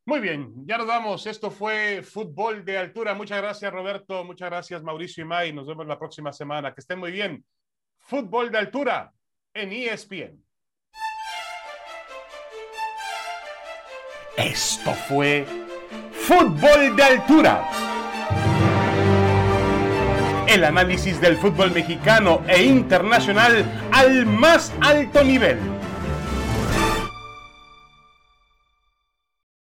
Muy 0.07 0.19
bien, 0.19 0.53
ya 0.67 0.77
nos 0.77 0.85
vamos. 0.85 1.25
Esto 1.25 1.49
fue 1.49 2.03
Fútbol 2.03 2.63
de 2.63 2.77
Altura. 2.77 3.15
Muchas 3.15 3.41
gracias, 3.41 3.73
Roberto. 3.73 4.23
Muchas 4.23 4.51
gracias, 4.51 4.83
Mauricio 4.83 5.23
y 5.23 5.27
May. 5.27 5.51
Nos 5.51 5.65
vemos 5.65 5.87
la 5.87 5.97
próxima 5.97 6.31
semana. 6.31 6.75
Que 6.75 6.81
estén 6.81 6.99
muy 6.99 7.11
bien. 7.11 7.43
Fútbol 7.97 8.51
de 8.51 8.59
Altura 8.59 9.11
en 9.51 9.71
ESPN. 9.71 10.45
Esto 14.37 14.93
fue 14.93 15.43
Fútbol 16.11 16.95
de 16.95 17.03
Altura. 17.03 17.67
El 20.47 20.63
análisis 20.65 21.19
del 21.19 21.35
fútbol 21.37 21.71
mexicano 21.71 22.43
e 22.47 22.63
internacional 22.63 23.65
al 23.91 24.27
más 24.27 24.71
alto 24.81 25.23
nivel 25.23 25.57